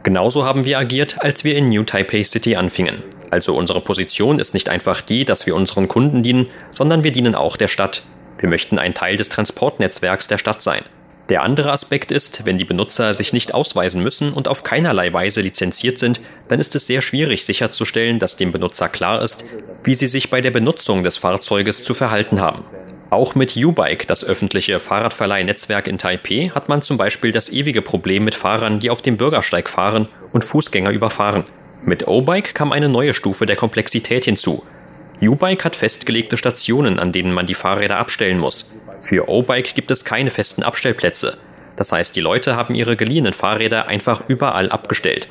Genauso 0.02 0.44
haben 0.44 0.64
wir 0.64 0.78
agiert, 0.78 1.22
als 1.22 1.44
wir 1.44 1.56
in 1.56 1.68
New 1.68 1.82
Taipei 1.82 2.22
City 2.24 2.56
anfingen. 2.56 3.02
Also 3.30 3.56
unsere 3.56 3.80
Position 3.80 4.38
ist 4.38 4.54
nicht 4.54 4.68
einfach 4.68 5.00
die, 5.00 5.24
dass 5.24 5.46
wir 5.46 5.56
unseren 5.56 5.88
Kunden 5.88 6.22
dienen, 6.22 6.48
sondern 6.70 7.04
wir 7.04 7.10
dienen 7.10 7.34
auch 7.34 7.56
der 7.56 7.68
Stadt. 7.68 8.02
Wir 8.38 8.48
möchten 8.48 8.78
ein 8.78 8.94
Teil 8.94 9.16
des 9.16 9.28
Transportnetzwerks 9.30 10.28
der 10.28 10.38
Stadt 10.38 10.62
sein. 10.62 10.82
Der 11.30 11.42
andere 11.42 11.72
Aspekt 11.72 12.12
ist, 12.12 12.44
wenn 12.44 12.58
die 12.58 12.66
Benutzer 12.66 13.14
sich 13.14 13.32
nicht 13.32 13.54
ausweisen 13.54 14.02
müssen 14.02 14.34
und 14.34 14.46
auf 14.46 14.62
keinerlei 14.62 15.10
Weise 15.12 15.40
lizenziert 15.40 15.98
sind, 15.98 16.20
dann 16.48 16.60
ist 16.60 16.76
es 16.76 16.86
sehr 16.86 17.00
schwierig 17.00 17.46
sicherzustellen, 17.46 18.18
dass 18.18 18.36
dem 18.36 18.52
Benutzer 18.52 18.90
klar 18.90 19.22
ist, 19.22 19.44
wie 19.84 19.94
sie 19.94 20.06
sich 20.06 20.28
bei 20.28 20.42
der 20.42 20.50
Benutzung 20.50 21.02
des 21.02 21.16
Fahrzeuges 21.16 21.82
zu 21.82 21.94
verhalten 21.94 22.42
haben. 22.42 22.62
Auch 23.14 23.36
mit 23.36 23.56
U-Bike, 23.56 24.08
das 24.08 24.24
öffentliche 24.24 24.80
Fahrradverleihnetzwerk 24.80 25.86
in 25.86 25.98
Taipei, 25.98 26.50
hat 26.52 26.68
man 26.68 26.82
zum 26.82 26.96
Beispiel 26.96 27.30
das 27.30 27.48
ewige 27.48 27.80
Problem 27.80 28.24
mit 28.24 28.34
Fahrern, 28.34 28.80
die 28.80 28.90
auf 28.90 29.02
dem 29.02 29.16
Bürgersteig 29.16 29.68
fahren 29.68 30.08
und 30.32 30.44
Fußgänger 30.44 30.90
überfahren. 30.90 31.44
Mit 31.84 32.08
O-Bike 32.08 32.56
kam 32.56 32.72
eine 32.72 32.88
neue 32.88 33.14
Stufe 33.14 33.46
der 33.46 33.54
Komplexität 33.54 34.24
hinzu. 34.24 34.64
U-Bike 35.22 35.64
hat 35.64 35.76
festgelegte 35.76 36.36
Stationen, 36.36 36.98
an 36.98 37.12
denen 37.12 37.32
man 37.32 37.46
die 37.46 37.54
Fahrräder 37.54 37.98
abstellen 37.98 38.40
muss. 38.40 38.72
Für 38.98 39.28
O-Bike 39.28 39.76
gibt 39.76 39.92
es 39.92 40.04
keine 40.04 40.32
festen 40.32 40.64
Abstellplätze. 40.64 41.38
Das 41.76 41.92
heißt, 41.92 42.16
die 42.16 42.20
Leute 42.20 42.56
haben 42.56 42.74
ihre 42.74 42.96
geliehenen 42.96 43.32
Fahrräder 43.32 43.86
einfach 43.86 44.24
überall 44.26 44.72
abgestellt. 44.72 45.28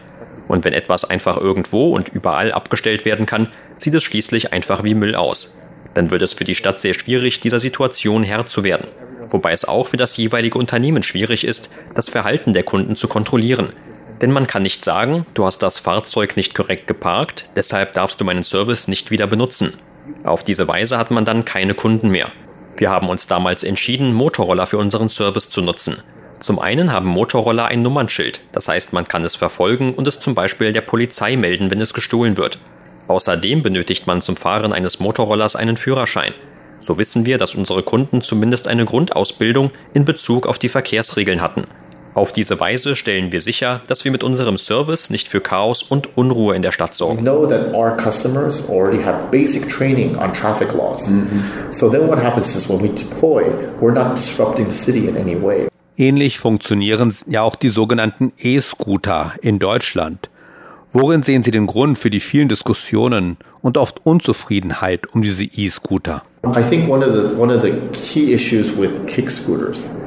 Und 0.48 0.63
wenn 0.63 0.72
etwas 0.72 1.04
einfach 1.04 1.36
irgendwo 1.36 1.93
und 1.93 2.08
überall 2.08 2.54
abgestellt 2.54 3.04
werden 3.04 3.26
kann, 3.26 3.50
sieht 3.78 3.93
es 3.93 4.04
schließlich 4.04 4.54
einfach 4.54 4.86
wie 4.86 4.96
Müll 4.96 5.15
aus. 5.15 5.58
Dann 5.94 6.12
wird 6.12 6.22
es 6.22 6.34
für 6.34 6.44
die 6.44 6.56
Stadt 6.56 6.82
sehr 6.82 6.94
schwierig, 6.94 7.40
dieser 7.40 7.60
Situation 7.60 8.24
Herr 8.24 8.48
zu 8.48 8.64
werden. 8.64 8.88
Wobei 9.30 9.52
es 9.52 9.66
auch 9.66 9.88
für 9.88 9.98
das 9.98 10.18
jeweilige 10.18 10.58
Unternehmen 10.58 11.04
schwierig 11.04 11.44
ist, 11.44 11.70
das 11.96 12.10
Verhalten 12.10 12.54
der 12.54 12.64
Kunden 12.64 12.96
zu 12.96 13.08
kontrollieren. 13.08 13.74
Denn 14.22 14.32
man 14.32 14.48
kann 14.48 14.64
nicht 14.64 14.86
sagen, 14.86 15.26
du 15.34 15.46
hast 15.46 15.60
das 15.60 15.78
Fahrzeug 15.78 16.38
nicht 16.38 16.56
korrekt 16.56 16.88
geparkt, 16.88 17.50
deshalb 17.56 17.94
darfst 17.94 18.22
du 18.22 18.26
meinen 18.26 18.44
Service 18.44 18.88
nicht 18.88 19.12
wieder 19.12 19.28
benutzen. 19.28 19.74
Auf 20.24 20.44
diese 20.44 20.68
Weise 20.68 20.98
hat 20.98 21.12
man 21.12 21.26
dann 21.26 21.46
keine 21.46 21.74
Kunden 21.74 22.10
mehr. 22.10 22.30
Wir 22.78 22.90
haben 22.90 23.10
uns 23.10 23.28
damals 23.28 23.64
entschieden, 23.64 24.14
Motorroller 24.14 24.68
für 24.68 24.78
unseren 24.78 25.10
Service 25.10 25.50
zu 25.50 25.62
nutzen. 25.62 25.98
Zum 26.40 26.60
einen 26.60 26.92
haben 26.92 27.08
Motorroller 27.08 27.66
ein 27.66 27.82
Nummernschild, 27.82 28.42
das 28.52 28.68
heißt, 28.68 28.92
man 28.92 29.08
kann 29.08 29.24
es 29.24 29.36
verfolgen 29.36 29.94
und 29.94 30.08
es 30.08 30.20
zum 30.20 30.36
Beispiel 30.36 30.74
der 30.74 30.82
Polizei 30.82 31.38
melden, 31.38 31.72
wenn 31.72 31.80
es 31.80 31.94
gestohlen 31.94 32.36
wird. 32.36 32.60
Außerdem 33.08 33.62
benötigt 33.62 34.08
man 34.08 34.22
zum 34.22 34.38
Fahren 34.38 34.74
eines 34.74 35.00
Motorrollers 35.00 35.56
einen 35.56 35.78
Führerschein. 35.78 36.34
So 36.80 36.98
wissen 36.98 37.26
wir, 37.26 37.38
dass 37.38 37.56
unsere 37.56 37.84
Kunden 37.84 38.22
zumindest 38.22 38.68
eine 38.68 38.86
Grundausbildung 38.86 39.72
in 39.94 40.06
Bezug 40.06 40.48
auf 40.48 40.58
die 40.58 40.70
Verkehrsregeln 40.70 41.42
hatten. 41.42 41.63
Auf 42.13 42.32
diese 42.32 42.60
Weise 42.60 42.96
stellen 42.96 43.32
wir 43.32 43.42
sicher, 43.42 43.82
dass 43.88 44.06
wir 44.06 44.12
mit 44.12 44.24
unserem 44.24 44.58
Service 44.58 45.10
nicht 45.10 45.28
für 45.28 45.42
Chaos 45.42 45.82
und 45.82 46.16
Unruhe 46.16 46.56
in 46.56 46.62
der 46.62 46.72
Stadt 46.72 46.94
sorgen. 46.94 47.24
know 47.24 47.48
that 47.48 47.74
our 47.74 47.98
customers 47.98 48.70
already 48.70 49.02
have 49.02 49.32
basic 49.32 49.68
training 49.68 50.16
on 50.18 50.32
traffic 50.32 50.74
laws. 50.74 51.10
Mm 51.10 51.22
-hmm. 51.24 51.72
So 51.72 51.89
then 51.89 52.08
what 52.08 52.22
happens 52.22 52.56
is 52.56 52.70
when 52.70 52.84
we 52.84 52.89
deploy, 52.89 53.46
we're 53.82 53.94
not 53.94 54.16
disrupting 54.16 54.70
the 54.70 54.76
city 54.76 55.08
in 55.08 55.18
any 55.18 55.42
way. 55.42 55.68
Ähnlich 55.98 56.38
funktionieren 56.39 57.13
ja 57.28 57.42
auch 57.42 57.56
die 57.56 57.70
sogenannten 57.70 58.32
E-Scooter 58.38 59.34
in 59.42 59.60
Deutschland. 59.60 60.30
Worin 60.96 61.24
sehen 61.24 61.44
Sie 61.44 61.50
den 61.50 61.66
Grund 61.66 61.98
für 61.98 62.12
die 62.12 62.20
vielen 62.20 62.50
Diskussionen 62.50 63.38
und 63.64 63.80
oft 63.80 64.06
Unzufriedenheit 64.06 65.08
um 65.12 65.24
diese 65.24 65.44
E-Scooter? 65.44 66.22
I 66.46 66.62
think 66.62 66.88
one 66.88 67.04
of 67.04 67.14
the 67.14 67.36
one 67.36 67.52
of 67.52 67.64
the 67.64 67.72
key 67.94 68.32
issues 68.32 68.78
with 68.78 68.92
kick 69.08 69.32
scooters 69.32 69.98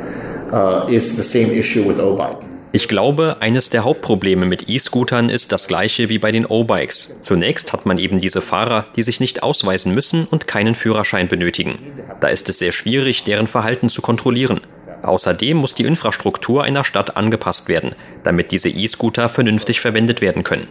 uh, 0.52 0.88
is 0.88 1.16
the 1.16 1.24
same 1.24 1.52
issue 1.52 1.82
with 1.84 1.98
O-Bike. 1.98 2.38
Ich 2.70 2.86
glaube, 2.86 3.38
eines 3.40 3.68
der 3.68 3.82
Hauptprobleme 3.82 4.46
mit 4.46 4.68
E-Scootern 4.68 5.28
ist 5.28 5.50
das 5.50 5.66
gleiche 5.66 6.08
wie 6.08 6.20
bei 6.20 6.30
den 6.30 6.46
O-Bikes. 6.46 7.20
Zunächst 7.22 7.72
hat 7.72 7.84
man 7.84 7.98
eben 7.98 8.18
diese 8.18 8.40
Fahrer, 8.40 8.84
die 8.94 9.02
sich 9.02 9.18
nicht 9.18 9.42
ausweisen 9.42 9.92
müssen 9.92 10.26
und 10.30 10.46
keinen 10.46 10.76
Führerschein 10.76 11.26
benötigen. 11.26 11.78
Da 12.20 12.28
ist 12.28 12.48
es 12.48 12.58
sehr 12.58 12.70
schwierig, 12.70 13.24
deren 13.24 13.48
Verhalten 13.48 13.88
zu 13.88 14.02
kontrollieren. 14.02 14.60
Außerdem 15.06 15.56
muss 15.56 15.74
die 15.74 15.84
Infrastruktur 15.84 16.64
einer 16.64 16.82
Stadt 16.82 17.16
angepasst 17.16 17.68
werden, 17.68 17.94
damit 18.24 18.50
diese 18.50 18.68
E-Scooter 18.68 19.28
vernünftig 19.28 19.80
verwendet 19.80 20.20
werden 20.20 20.42
können. 20.42 20.66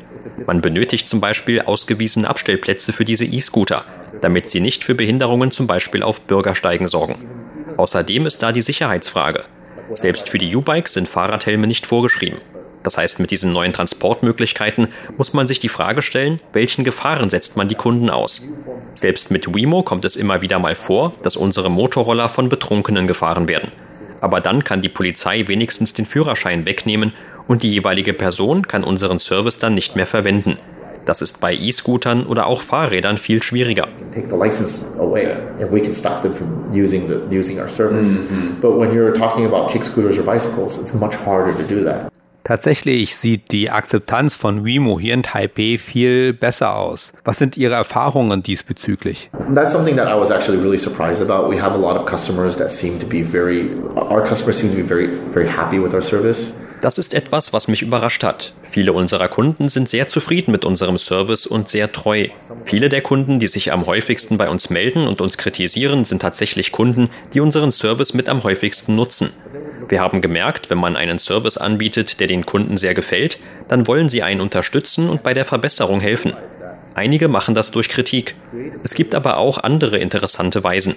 Man 0.45 0.59
benötigt 0.59 1.07
zum 1.07 1.21
Beispiel 1.21 1.61
ausgewiesene 1.61 2.29
Abstellplätze 2.29 2.91
für 2.91 3.05
diese 3.05 3.23
E-Scooter, 3.23 3.85
damit 4.19 4.49
sie 4.49 4.59
nicht 4.59 4.83
für 4.83 4.93
Behinderungen 4.93 5.51
zum 5.51 5.67
Beispiel 5.67 6.03
auf 6.03 6.19
Bürgersteigen 6.21 6.89
sorgen. 6.89 7.15
Außerdem 7.77 8.25
ist 8.25 8.43
da 8.43 8.51
die 8.51 8.61
Sicherheitsfrage. 8.61 9.45
Selbst 9.93 10.29
für 10.29 10.37
die 10.37 10.53
U-Bikes 10.53 10.93
sind 10.93 11.07
Fahrradhelme 11.07 11.67
nicht 11.67 11.85
vorgeschrieben. 11.85 12.39
Das 12.85 12.97
heißt, 12.97 13.19
mit 13.19 13.31
diesen 13.31 13.51
neuen 13.51 13.73
Transportmöglichkeiten 13.73 14.89
muss 15.17 15.33
man 15.33 15.47
sich 15.47 15.59
die 15.59 15.69
Frage 15.69 16.03
stellen, 16.03 16.39
welchen 16.53 16.83
Gefahren 16.83 17.31
setzt 17.31 17.57
man 17.57 17.67
die 17.67 17.75
Kunden 17.75 18.11
aus. 18.11 18.43
Selbst 18.93 19.31
mit 19.31 19.55
Wemo 19.55 19.81
kommt 19.81 20.05
es 20.05 20.15
immer 20.15 20.41
wieder 20.41 20.59
mal 20.59 20.75
vor, 20.75 21.13
dass 21.23 21.35
unsere 21.35 21.71
Motorroller 21.71 22.29
von 22.29 22.47
Betrunkenen 22.47 23.07
gefahren 23.07 23.47
werden. 23.47 23.71
Aber 24.21 24.41
dann 24.41 24.63
kann 24.63 24.81
die 24.81 24.89
Polizei 24.89 25.47
wenigstens 25.47 25.93
den 25.93 26.05
Führerschein 26.05 26.65
wegnehmen 26.65 27.13
und 27.47 27.63
die 27.63 27.71
jeweilige 27.71 28.13
Person 28.13 28.67
kann 28.67 28.83
unseren 28.83 29.19
Service 29.19 29.59
dann 29.59 29.75
nicht 29.75 29.95
mehr 29.95 30.07
verwenden. 30.07 30.57
Das 31.05 31.21
ist 31.21 31.39
bei 31.39 31.53
E-Scootern 31.53 32.25
oder 32.25 32.47
auch 32.47 32.61
Fahrrädern 32.61 33.19
viel 33.19 33.43
schwieriger. 33.43 33.87
Using 36.73 37.07
the 37.07 37.37
using. 37.37 37.57
Mm 37.57 37.59
-hmm. 37.61 38.61
Tatsächlich 42.45 43.15
sieht 43.15 43.51
die 43.51 43.71
Akzeptanz 43.71 44.35
von 44.35 44.63
Wemo 44.63 44.99
hier 44.99 45.15
in 45.15 45.23
Taipei 45.23 45.79
viel 45.79 46.31
besser 46.31 46.75
aus. 46.75 47.11
Was 47.23 47.39
sind 47.39 47.57
Ihre 47.57 47.73
Erfahrungen 47.73 48.43
diesbezüglich? 48.43 49.31
That's 49.55 49.73
something 49.73 49.97
that 49.97 50.07
I 50.07 50.13
was 50.13 50.29
actually 50.29 50.61
really 50.61 50.77
surprised 50.77 51.27
about. 51.27 51.49
We 51.49 51.59
have 51.59 51.73
a 51.73 51.79
lot 51.79 51.97
of 51.97 52.05
customers 52.05 52.55
that 52.57 52.69
seem 52.69 52.99
to 52.99 53.05
be 53.07 53.23
very, 53.23 53.71
our 53.95 54.21
customers 54.21 54.59
seem 54.59 54.69
to 54.69 54.75
be 54.75 54.83
very, 54.83 55.07
very 55.33 55.47
happy 55.47 55.79
with 55.79 55.95
our 55.95 56.03
service. 56.03 56.53
Das 56.85 56.99
ist 56.99 57.15
etwas, 57.15 57.51
was 57.51 57.67
mich 57.67 57.81
überrascht 57.81 58.23
hat. 58.23 58.53
Viele 58.61 58.93
unserer 58.93 59.27
Kunden 59.27 59.69
sind 59.69 59.89
sehr 59.89 60.07
zufrieden 60.07 60.51
mit 60.51 60.65
unserem 60.65 60.99
Service 60.99 61.47
und 61.47 61.71
sehr 61.71 61.91
treu. 61.91 62.27
Viele 62.63 62.89
der 62.89 63.01
Kunden, 63.01 63.39
die 63.39 63.47
sich 63.47 63.71
am 63.71 63.87
häufigsten 63.87 64.37
bei 64.37 64.47
uns 64.49 64.69
melden 64.69 65.07
und 65.07 65.19
uns 65.19 65.39
kritisieren, 65.39 66.05
sind 66.05 66.21
tatsächlich 66.21 66.71
Kunden, 66.71 67.09
die 67.33 67.39
unseren 67.39 67.71
Service 67.71 68.13
mit 68.13 68.29
am 68.29 68.43
häufigsten 68.43 68.93
nutzen. 68.93 69.31
Wir 69.89 69.99
haben 69.99 70.21
gemerkt, 70.21 70.69
wenn 70.69 70.77
man 70.77 70.95
einen 70.95 71.17
Service 71.17 71.57
anbietet, 71.57 72.19
der 72.19 72.27
den 72.27 72.45
Kunden 72.45 72.77
sehr 72.77 72.93
gefällt, 72.93 73.39
dann 73.67 73.87
wollen 73.87 74.11
sie 74.11 74.21
einen 74.21 74.41
unterstützen 74.41 75.09
und 75.09 75.23
bei 75.23 75.33
der 75.33 75.45
Verbesserung 75.45 76.01
helfen. 76.01 76.33
Einige 76.93 77.29
machen 77.29 77.55
das 77.55 77.71
durch 77.71 77.89
Kritik. 77.89 78.35
Es 78.83 78.93
gibt 78.93 79.15
aber 79.15 79.37
auch 79.37 79.57
andere 79.57 79.97
interessante 79.97 80.63
Weisen. 80.63 80.93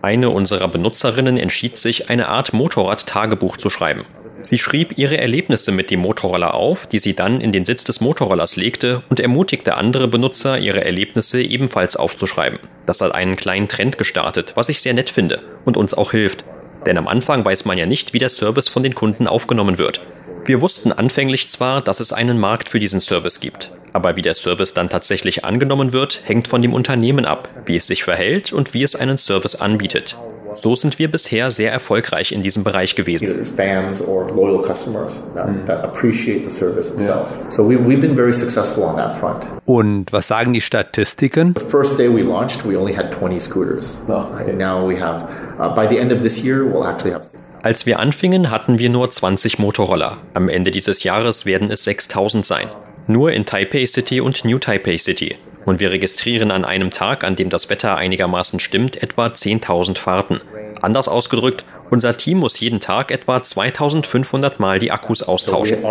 Eine 0.00 0.30
unserer 0.30 0.68
Benutzerinnen 0.68 1.36
entschied 1.36 1.76
sich, 1.76 2.08
eine 2.08 2.28
Art 2.28 2.54
Motorrad-Tagebuch 2.54 3.58
zu 3.58 3.68
schreiben. 3.68 4.06
Sie 4.46 4.60
schrieb 4.60 4.96
ihre 4.96 5.18
Erlebnisse 5.18 5.72
mit 5.72 5.90
dem 5.90 5.98
Motorroller 5.98 6.54
auf, 6.54 6.86
die 6.86 7.00
sie 7.00 7.16
dann 7.16 7.40
in 7.40 7.50
den 7.50 7.64
Sitz 7.64 7.82
des 7.82 8.00
Motorrollers 8.00 8.54
legte 8.54 9.02
und 9.08 9.18
ermutigte 9.18 9.74
andere 9.74 10.06
Benutzer, 10.06 10.56
ihre 10.56 10.84
Erlebnisse 10.84 11.42
ebenfalls 11.42 11.96
aufzuschreiben. 11.96 12.60
Das 12.86 13.00
hat 13.00 13.12
einen 13.12 13.34
kleinen 13.34 13.66
Trend 13.66 13.98
gestartet, 13.98 14.52
was 14.54 14.68
ich 14.68 14.80
sehr 14.80 14.94
nett 14.94 15.10
finde 15.10 15.42
und 15.64 15.76
uns 15.76 15.94
auch 15.94 16.12
hilft. 16.12 16.44
Denn 16.86 16.96
am 16.96 17.08
Anfang 17.08 17.44
weiß 17.44 17.64
man 17.64 17.76
ja 17.76 17.86
nicht, 17.86 18.14
wie 18.14 18.20
der 18.20 18.28
Service 18.28 18.68
von 18.68 18.84
den 18.84 18.94
Kunden 18.94 19.26
aufgenommen 19.26 19.78
wird. 19.78 20.00
Wir 20.46 20.60
wussten 20.62 20.92
anfänglich 20.92 21.48
zwar, 21.48 21.82
dass 21.82 21.98
es 21.98 22.12
einen 22.12 22.38
Markt 22.38 22.68
für 22.68 22.78
diesen 22.78 23.00
Service 23.00 23.40
gibt, 23.40 23.72
aber 23.92 24.14
wie 24.14 24.22
der 24.22 24.36
Service 24.36 24.74
dann 24.74 24.88
tatsächlich 24.88 25.44
angenommen 25.44 25.92
wird, 25.92 26.20
hängt 26.22 26.46
von 26.46 26.62
dem 26.62 26.72
Unternehmen 26.72 27.24
ab, 27.24 27.48
wie 27.66 27.74
es 27.74 27.88
sich 27.88 28.04
verhält 28.04 28.52
und 28.52 28.72
wie 28.72 28.84
es 28.84 28.94
einen 28.94 29.18
Service 29.18 29.56
anbietet. 29.56 30.16
So 30.54 30.76
sind 30.76 31.00
wir 31.00 31.10
bisher 31.10 31.50
sehr 31.50 31.72
erfolgreich 31.72 32.30
in 32.30 32.42
diesem 32.42 32.62
Bereich 32.62 32.94
gewesen. 32.94 33.44
Fans 33.44 34.00
or 34.00 34.28
loyal 34.28 34.62
customers 34.62 35.24
that, 35.34 35.48
mm. 35.48 35.66
that 35.66 35.84
appreciate 35.84 36.44
the 36.44 36.50
service 36.50 36.92
itself. 36.92 37.40
Yeah. 37.42 37.50
So 37.50 37.68
we, 37.68 37.76
we've 37.76 38.00
been 38.00 38.14
very 38.14 38.32
successful 38.32 38.84
on 38.84 38.96
that 38.96 39.18
front. 39.18 39.48
Und 39.64 40.12
was 40.12 40.28
sagen 40.28 40.52
die 40.52 40.60
Statistiken? 40.60 41.54
The 41.54 41.60
first 41.60 41.98
day 41.98 42.08
we 42.08 42.22
launched, 42.22 42.64
we 42.64 42.78
only 42.78 42.96
had 42.96 43.10
20 43.10 43.40
scooters. 43.40 44.06
Oh, 44.08 44.32
okay. 44.40 44.52
Now 44.52 44.86
we 44.86 44.98
have, 44.98 45.28
uh, 45.58 45.74
by 45.74 45.88
the 45.88 45.98
end 45.98 46.12
of 46.12 46.22
this 46.22 46.42
year, 46.42 46.64
we'll 46.64 46.86
actually 46.86 47.12
have. 47.12 47.26
Als 47.66 47.84
wir 47.84 47.98
anfingen, 47.98 48.52
hatten 48.52 48.78
wir 48.78 48.90
nur 48.90 49.10
20 49.10 49.58
Motorroller. 49.58 50.18
Am 50.34 50.48
Ende 50.48 50.70
dieses 50.70 51.02
Jahres 51.02 51.46
werden 51.46 51.68
es 51.68 51.82
6000 51.82 52.46
sein. 52.46 52.68
Nur 53.08 53.32
in 53.32 53.44
Taipei 53.44 53.84
City 53.88 54.20
und 54.20 54.44
New 54.44 54.60
Taipei 54.60 54.96
City 54.98 55.34
und 55.64 55.80
wir 55.80 55.90
registrieren 55.90 56.52
an 56.52 56.64
einem 56.64 56.92
Tag, 56.92 57.24
an 57.24 57.34
dem 57.34 57.50
das 57.50 57.68
Wetter 57.68 57.96
einigermaßen 57.96 58.60
stimmt, 58.60 59.02
etwa 59.02 59.26
10.000 59.26 59.98
Fahrten. 59.98 60.40
Anders 60.80 61.08
ausgedrückt, 61.08 61.64
unser 61.90 62.16
Team 62.16 62.38
muss 62.38 62.60
jeden 62.60 62.78
Tag 62.78 63.10
etwa 63.10 63.42
2500 63.42 64.60
Mal 64.60 64.78
die 64.78 64.92
Akkus 64.92 65.24
austauschen. 65.24 65.84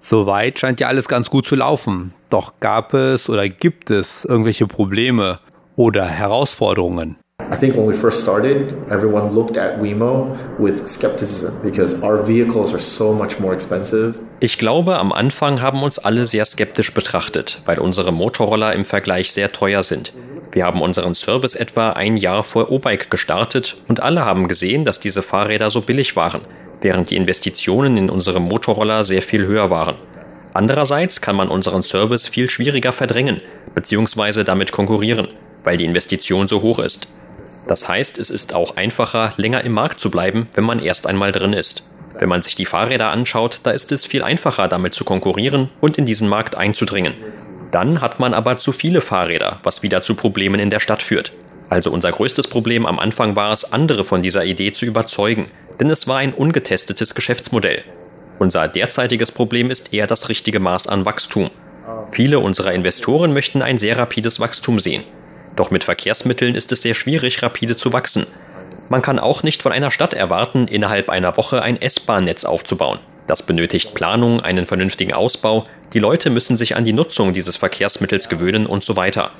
Soweit 0.00 0.58
scheint 0.58 0.80
ja 0.80 0.88
alles 0.88 1.08
ganz 1.08 1.28
gut 1.28 1.46
zu 1.46 1.56
laufen. 1.56 2.14
Doch 2.30 2.54
gab 2.60 2.94
es 2.94 3.28
oder 3.28 3.46
gibt 3.50 3.90
es 3.90 4.24
irgendwelche 4.24 4.66
Probleme 4.66 5.40
oder 5.76 6.06
Herausforderungen? 6.06 7.16
I 7.52 7.54
think 7.54 7.76
when 7.76 7.86
we 7.86 7.94
first 7.94 8.22
started, 8.22 8.72
everyone 8.90 9.32
looked 9.32 9.56
at 9.56 9.78
Wemo 9.80 10.36
with 10.58 10.88
skepticism 10.88 11.52
because 11.62 12.02
our 12.02 12.26
vehicles 12.26 12.72
are 12.72 12.80
so 12.80 13.12
much 13.12 13.38
more 13.38 13.54
expensive. 13.54 14.14
Ich 14.40 14.58
glaube, 14.58 14.98
am 14.98 15.12
Anfang 15.12 15.62
haben 15.62 15.82
uns 15.82 15.98
alle 15.98 16.26
sehr 16.26 16.44
skeptisch 16.44 16.92
betrachtet, 16.92 17.60
weil 17.64 17.78
unsere 17.78 18.12
Motorroller 18.12 18.72
im 18.72 18.84
Vergleich 18.84 19.32
sehr 19.32 19.52
teuer 19.52 19.82
sind. 19.82 20.12
Wir 20.52 20.64
haben 20.64 20.82
unseren 20.82 21.14
Service 21.14 21.54
etwa 21.54 21.90
ein 21.90 22.16
Jahr 22.16 22.42
vor 22.42 22.70
O-Bike 22.72 23.10
gestartet 23.10 23.76
und 23.88 24.00
alle 24.02 24.24
haben 24.24 24.48
gesehen, 24.48 24.84
dass 24.84 24.98
diese 24.98 25.22
Fahrräder 25.22 25.70
so 25.70 25.82
billig 25.82 26.16
waren, 26.16 26.40
während 26.80 27.10
die 27.10 27.16
Investitionen 27.16 27.96
in 27.96 28.10
unsere 28.10 28.40
Motorroller 28.40 29.04
sehr 29.04 29.22
viel 29.22 29.46
höher 29.46 29.70
waren. 29.70 29.96
Andererseits 30.52 31.20
kann 31.20 31.36
man 31.36 31.48
unseren 31.48 31.82
Service 31.82 32.26
viel 32.26 32.48
schwieriger 32.48 32.92
verdrängen 32.92 33.42
bzw. 33.74 34.42
damit 34.42 34.72
konkurrieren, 34.72 35.28
weil 35.66 35.76
die 35.76 35.84
Investition 35.84 36.48
so 36.48 36.62
hoch 36.62 36.78
ist. 36.78 37.08
Das 37.68 37.88
heißt, 37.88 38.18
es 38.18 38.30
ist 38.30 38.54
auch 38.54 38.76
einfacher, 38.76 39.34
länger 39.36 39.64
im 39.64 39.72
Markt 39.72 40.00
zu 40.00 40.10
bleiben, 40.10 40.46
wenn 40.54 40.64
man 40.64 40.78
erst 40.78 41.06
einmal 41.06 41.32
drin 41.32 41.52
ist. 41.52 41.82
Wenn 42.18 42.28
man 42.28 42.42
sich 42.42 42.54
die 42.54 42.64
Fahrräder 42.64 43.10
anschaut, 43.10 43.60
da 43.64 43.72
ist 43.72 43.92
es 43.92 44.06
viel 44.06 44.22
einfacher, 44.22 44.68
damit 44.68 44.94
zu 44.94 45.04
konkurrieren 45.04 45.68
und 45.80 45.98
in 45.98 46.06
diesen 46.06 46.28
Markt 46.28 46.54
einzudringen. 46.54 47.14
Dann 47.72 48.00
hat 48.00 48.20
man 48.20 48.32
aber 48.32 48.58
zu 48.58 48.72
viele 48.72 49.00
Fahrräder, 49.00 49.58
was 49.64 49.82
wieder 49.82 50.00
zu 50.00 50.14
Problemen 50.14 50.60
in 50.60 50.70
der 50.70 50.80
Stadt 50.80 51.02
führt. 51.02 51.32
Also 51.68 51.90
unser 51.90 52.12
größtes 52.12 52.46
Problem 52.46 52.86
am 52.86 53.00
Anfang 53.00 53.34
war 53.34 53.52
es, 53.52 53.72
andere 53.72 54.04
von 54.04 54.22
dieser 54.22 54.44
Idee 54.44 54.70
zu 54.70 54.86
überzeugen, 54.86 55.48
denn 55.80 55.90
es 55.90 56.06
war 56.06 56.18
ein 56.18 56.32
ungetestetes 56.32 57.14
Geschäftsmodell. 57.14 57.82
Unser 58.38 58.68
derzeitiges 58.68 59.32
Problem 59.32 59.70
ist 59.70 59.92
eher 59.92 60.06
das 60.06 60.28
richtige 60.28 60.60
Maß 60.60 60.86
an 60.86 61.04
Wachstum. 61.04 61.50
Viele 62.10 62.38
unserer 62.38 62.72
Investoren 62.72 63.32
möchten 63.32 63.62
ein 63.62 63.78
sehr 63.78 63.98
rapides 63.98 64.38
Wachstum 64.40 64.78
sehen. 64.78 65.02
Doch 65.56 65.70
mit 65.70 65.84
Verkehrsmitteln 65.84 66.54
ist 66.54 66.70
es 66.70 66.82
sehr 66.82 66.94
schwierig, 66.94 67.42
rapide 67.42 67.76
zu 67.76 67.92
wachsen. 67.92 68.26
Man 68.88 69.02
kann 69.02 69.18
auch 69.18 69.42
nicht 69.42 69.62
von 69.62 69.72
einer 69.72 69.90
Stadt 69.90 70.14
erwarten, 70.14 70.68
innerhalb 70.68 71.10
einer 71.10 71.36
Woche 71.36 71.62
ein 71.62 71.80
S-Bahn-Netz 71.80 72.44
aufzubauen. 72.44 72.98
Das 73.26 73.42
benötigt 73.42 73.94
Planung, 73.94 74.40
einen 74.40 74.66
vernünftigen 74.66 75.12
Ausbau, 75.12 75.66
die 75.92 75.98
Leute 75.98 76.30
müssen 76.30 76.56
sich 76.56 76.76
an 76.76 76.84
die 76.84 76.92
Nutzung 76.92 77.32
dieses 77.32 77.56
Verkehrsmittels 77.56 78.28
gewöhnen 78.28 78.66
und 78.66 78.84
so 78.84 78.94
weiter. 78.94 79.30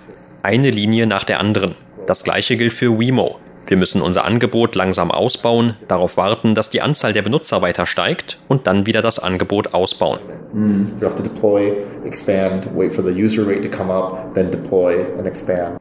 Eine 0.42 0.70
Linie 0.70 1.06
nach 1.06 1.22
der 1.22 1.38
anderen. 1.38 1.76
Das 2.06 2.24
gleiche 2.24 2.56
gilt 2.56 2.72
für 2.72 2.98
Wemo. 2.98 3.38
Wir 3.68 3.76
müssen 3.76 4.00
unser 4.00 4.24
Angebot 4.24 4.76
langsam 4.76 5.10
ausbauen, 5.10 5.74
darauf 5.88 6.16
warten, 6.16 6.54
dass 6.54 6.70
die 6.70 6.82
Anzahl 6.82 7.12
der 7.12 7.22
Benutzer 7.22 7.62
weiter 7.62 7.84
steigt 7.84 8.38
und 8.46 8.66
dann 8.68 8.86
wieder 8.86 9.02
das 9.02 9.18
Angebot 9.18 9.74
ausbauen. 9.74 10.20
Mm, 10.52 11.00
deploy, 11.00 11.72
expand, 12.04 12.68
wait 12.76 12.94
for 12.94 13.04
the 13.04 13.10
user 13.10 13.46
rate 13.46 13.68
to 13.68 13.76
come 13.76 13.92
up, 13.92 14.34
then 14.34 14.50
deploy 14.52 15.04
and 15.18 15.26
expand. 15.26 15.78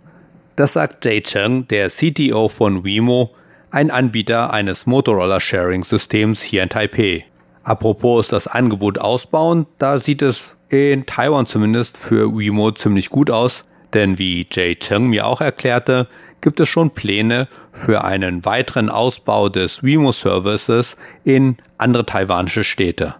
Das 0.56 0.72
sagt 0.72 1.04
Jay 1.04 1.22
Cheng, 1.22 1.68
der 1.68 1.90
CTO 1.90 2.48
von 2.48 2.86
Wemo, 2.86 3.32
ein 3.72 3.92
Anbieter 3.92 4.54
eines 4.54 4.86
Motorola-Sharing-Systems 4.86 6.42
hier 6.42 6.64
in 6.64 6.70
Taipei. 6.70 7.26
Apropos 7.66 8.30
das 8.30 8.48
Angebot 8.48 8.98
ausbauen, 8.98 9.66
da 9.80 9.98
sieht 9.98 10.22
es 10.22 10.58
in 10.70 11.06
Taiwan 11.06 11.46
zumindest 11.46 11.98
für 11.98 12.38
Wemo 12.38 12.72
ziemlich 12.72 13.10
gut 13.10 13.30
aus, 13.30 13.66
denn 13.94 14.18
wie 14.18 14.48
Jay 14.50 14.76
Cheng 14.76 15.08
mir 15.08 15.28
auch 15.28 15.42
erklärte, 15.42 16.08
gibt 16.40 16.62
es 16.62 16.70
schon 16.70 16.92
Pläne 16.92 17.50
für 17.74 18.06
einen 18.06 18.46
weiteren 18.46 18.90
Ausbau 18.90 19.50
des 19.50 19.84
Wemo-Services 19.84 20.96
in 21.26 21.58
andere 21.78 22.06
taiwanische 22.06 22.64
Städte. 22.64 23.16